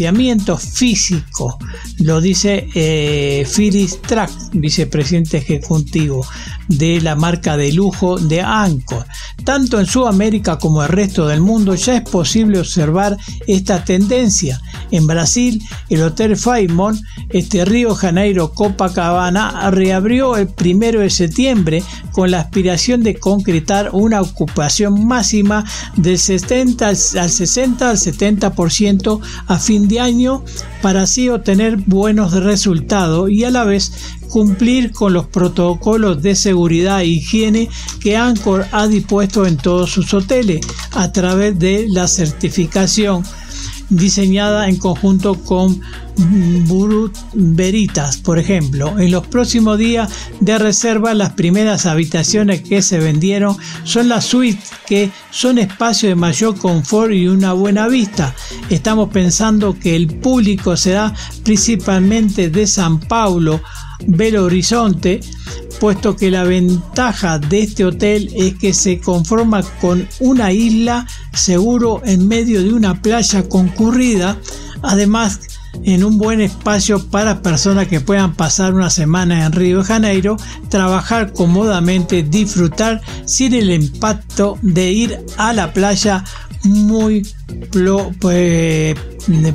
[0.58, 1.58] físico.
[2.00, 6.26] Lo dice eh, Phyllis Track, vicepresidente ejecutivo
[6.70, 9.06] de la marca de lujo de Anchor.
[9.44, 14.62] Tanto en Sudamérica como el resto del mundo ya es posible observar esta tendencia.
[14.92, 22.32] En Brasil, el Hotel Fairmont, este Río Janeiro Copacabana, reabrió el primero de septiembre con
[22.32, 29.88] la aspiración de concretar una ocupación máxima del 70 al 60 al 70% a fin
[29.90, 30.46] de año
[30.82, 33.92] para así obtener buenos resultados y a la vez
[34.30, 37.68] cumplir con los protocolos de seguridad e higiene
[38.00, 43.24] que Anchor ha dispuesto en todos sus hoteles a través de la certificación
[43.90, 45.82] diseñada en conjunto con
[46.68, 49.00] Burut Veritas, por ejemplo.
[49.00, 54.72] En los próximos días de reserva, las primeras habitaciones que se vendieron son las suites,
[54.86, 58.36] que son espacios de mayor confort y una buena vista.
[58.70, 61.14] Estamos pensando que el público será
[61.44, 63.62] principalmente de San Paulo,
[64.06, 65.20] Belo Horizonte,
[65.80, 72.02] puesto que la ventaja de este hotel es que se conforma con una isla seguro
[72.06, 74.38] en medio de una playa concurrida,
[74.82, 75.40] además
[75.84, 80.38] en un buen espacio para personas que puedan pasar una semana en Río de Janeiro,
[80.70, 86.24] trabajar cómodamente, disfrutar sin el impacto de ir a la playa
[86.64, 87.26] muy
[88.20, 88.96] pues,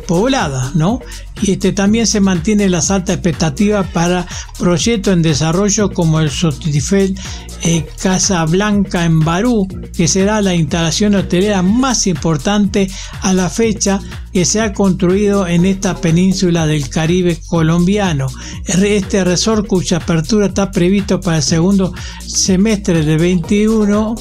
[0.07, 1.01] poblada, ¿no?
[1.43, 4.27] Y este también se mantiene las altas expectativas para
[4.59, 7.17] proyectos en desarrollo como el Sotifel
[7.63, 9.67] eh, Casa Blanca en Barú,
[9.97, 12.91] que será la instalación hotelera más importante
[13.23, 14.01] a la fecha
[14.33, 18.27] que se ha construido en esta península del Caribe colombiano.
[18.67, 21.93] Este resort cuya apertura está previsto para el segundo
[22.27, 24.15] semestre de 21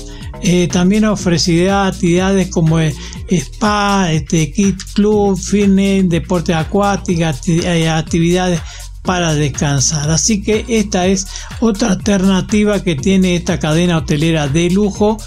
[0.43, 2.93] eh, también ofrecerá actividades como el,
[3.29, 8.59] spa, este, kit club, fitness, deportes acuáticos, eh, actividades
[9.03, 10.09] para descansar.
[10.09, 11.27] Así que esta es
[11.59, 15.17] otra alternativa que tiene esta cadena hotelera de lujo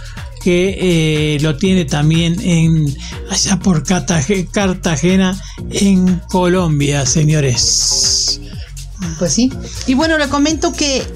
[0.42, 0.76] que
[1.34, 2.94] eh, lo tiene también en
[3.30, 5.36] allá por Cartagena
[5.70, 8.40] en Colombia, señores.
[9.18, 9.52] Pues sí.
[9.86, 11.06] Y bueno, le comento que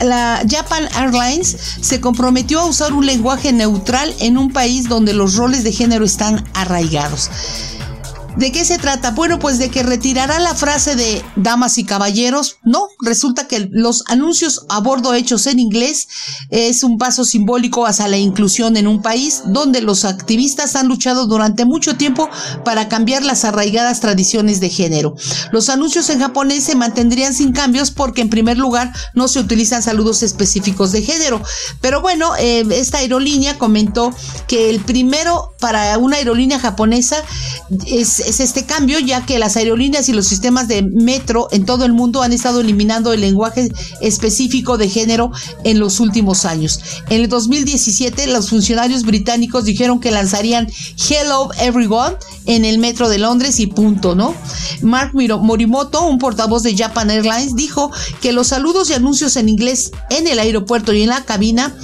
[0.00, 5.36] la Japan Airlines se comprometió a usar un lenguaje neutral en un país donde los
[5.36, 7.30] roles de género están arraigados.
[8.36, 9.10] ¿De qué se trata?
[9.10, 12.56] Bueno, pues de que retirará la frase de damas y caballeros.
[12.62, 16.08] No, resulta que los anuncios a bordo hechos en inglés
[16.48, 21.26] es un paso simbólico hacia la inclusión en un país donde los activistas han luchado
[21.26, 22.30] durante mucho tiempo
[22.64, 25.14] para cambiar las arraigadas tradiciones de género.
[25.52, 29.82] Los anuncios en japonés se mantendrían sin cambios porque en primer lugar no se utilizan
[29.82, 31.42] saludos específicos de género.
[31.82, 34.14] Pero bueno, eh, esta aerolínea comentó
[34.48, 37.22] que el primero para una aerolínea japonesa
[37.86, 41.84] es es este cambio, ya que las aerolíneas y los sistemas de metro en todo
[41.84, 43.70] el mundo han estado eliminando el lenguaje
[44.00, 45.30] específico de género
[45.64, 46.80] en los últimos años.
[47.08, 50.70] En el 2017, los funcionarios británicos dijeron que lanzarían
[51.08, 52.16] Hello Everyone
[52.46, 54.34] en el metro de Londres y punto, ¿no?
[54.80, 59.92] Mark Morimoto, un portavoz de Japan Airlines, dijo que los saludos y anuncios en inglés
[60.10, 61.74] en el aeropuerto y en la cabina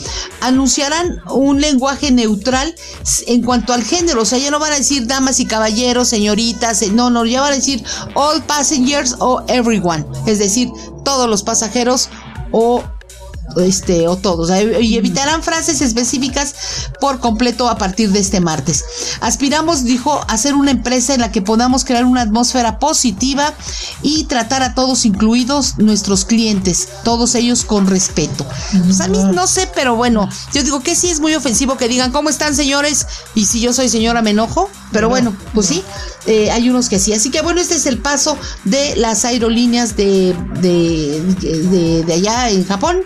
[0.41, 2.74] anunciarán un lenguaje neutral
[3.26, 6.27] en cuanto al género, o sea, ya no van a decir damas y caballeros, señores
[6.28, 7.82] señoritas, eh, no, no, ya van a decir
[8.14, 10.70] all passengers o everyone, es decir,
[11.04, 12.10] todos los pasajeros
[12.52, 12.82] o
[13.57, 16.55] este o todos y evitarán frases específicas
[17.01, 18.84] por completo a partir de este martes.
[19.20, 23.53] Aspiramos, dijo, a ser una empresa en la que podamos crear una atmósfera positiva
[24.03, 28.46] y tratar a todos, incluidos nuestros clientes, todos ellos con respeto.
[28.84, 31.88] Pues a mí no sé, pero bueno, yo digo que sí es muy ofensivo que
[31.88, 33.07] digan, ¿cómo están señores?
[33.34, 35.82] Y si yo soy señora me enojo, pero bueno, pues sí,
[36.26, 37.12] eh, hay unos que sí.
[37.12, 42.66] Así que bueno, este es el paso de las aerolíneas de, de, de allá en
[42.66, 42.99] Japón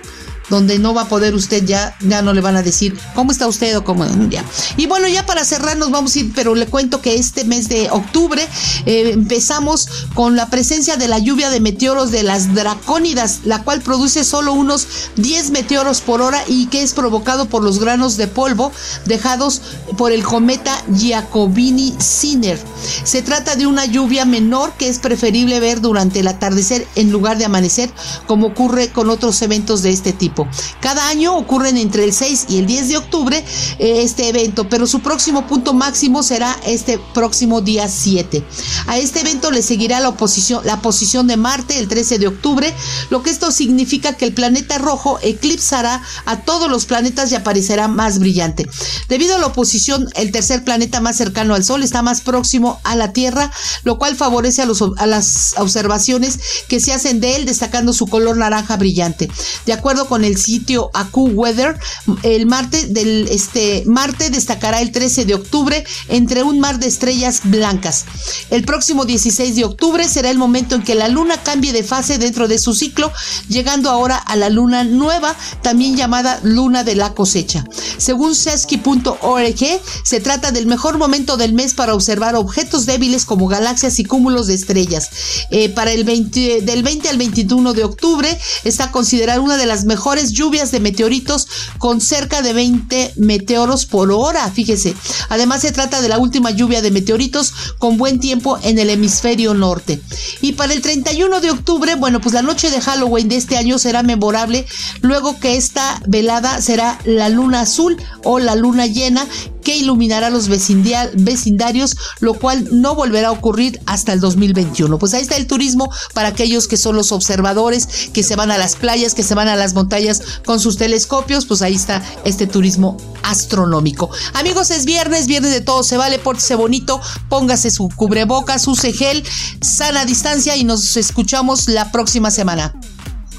[0.49, 3.47] donde no va a poder usted ya, ya no le van a decir cómo está
[3.47, 4.45] usted o cómo ya.
[4.76, 7.68] Y bueno, ya para cerrar nos vamos a ir, pero le cuento que este mes
[7.68, 8.47] de octubre
[8.86, 13.80] eh, empezamos con la presencia de la lluvia de meteoros de las dracónidas, la cual
[13.80, 14.86] produce solo unos
[15.16, 18.72] 10 meteoros por hora y que es provocado por los granos de polvo
[19.07, 19.62] dejados
[19.97, 22.59] por el cometa Giacobini-Sinner.
[23.05, 27.38] Se trata de una lluvia menor que es preferible ver durante el atardecer en lugar
[27.38, 27.90] de amanecer,
[28.26, 30.32] como ocurre con otros eventos de este tipo.
[30.80, 33.45] Cada año ocurren entre el 6 y el 10 de octubre
[33.78, 38.45] eh, este evento, pero su próximo punto máximo será este próximo día 7.
[38.87, 42.72] A este evento le seguirá la, oposición, la posición de Marte el 13 de octubre,
[43.11, 47.89] lo que esto significa que el planeta rojo eclipsará a todos los planetas y aparecerá
[47.89, 48.68] más brillante.
[49.09, 52.97] Debido a la oposición, el tercer planeta más cercano al Sol está más próximo a
[52.97, 53.51] la Tierra,
[53.85, 58.07] lo cual favorece a, los, a las observaciones que se hacen de él, destacando su
[58.07, 59.30] color naranja brillante.
[59.66, 61.78] De acuerdo con el sitio AccuWeather.
[62.22, 67.42] El martes del este Marte destacará el 13 de octubre entre un mar de estrellas
[67.44, 68.04] blancas.
[68.50, 72.18] El próximo 16 de octubre será el momento en que la luna cambie de fase
[72.18, 73.12] dentro de su ciclo,
[73.48, 77.64] llegando ahora a la luna nueva, también llamada luna de la cosecha.
[77.98, 83.98] Según sesky.org, se trata del mejor momento del mes para observar objetos débiles como galaxias
[83.98, 85.10] y cúmulos de estrellas.
[85.50, 89.84] Eh, para el 20, del 20 al 21 de octubre está considerada una de las
[89.84, 91.48] mejores lluvias de meteoritos
[91.78, 94.94] con cerca de 20 meteoros por hora, fíjese.
[95.28, 99.54] Además se trata de la última lluvia de meteoritos con buen tiempo en el hemisferio
[99.54, 100.00] norte.
[100.40, 103.78] Y para el 31 de octubre, bueno, pues la noche de Halloween de este año
[103.78, 104.66] será memorable,
[105.00, 109.26] luego que esta velada será la luna azul o la luna llena
[109.62, 114.98] que iluminará los vecindarios, lo cual no volverá a ocurrir hasta el 2021.
[114.98, 118.58] Pues ahí está el turismo para aquellos que son los observadores, que se van a
[118.58, 122.46] las playas, que se van a las montañas con sus telescopios, pues ahí está este
[122.46, 124.10] turismo astronómico.
[124.34, 129.24] Amigos, es viernes, viernes de todo se vale, pórtese bonito, póngase su cubrebocas, use gel,
[129.60, 132.74] sana distancia y nos escuchamos la próxima semana.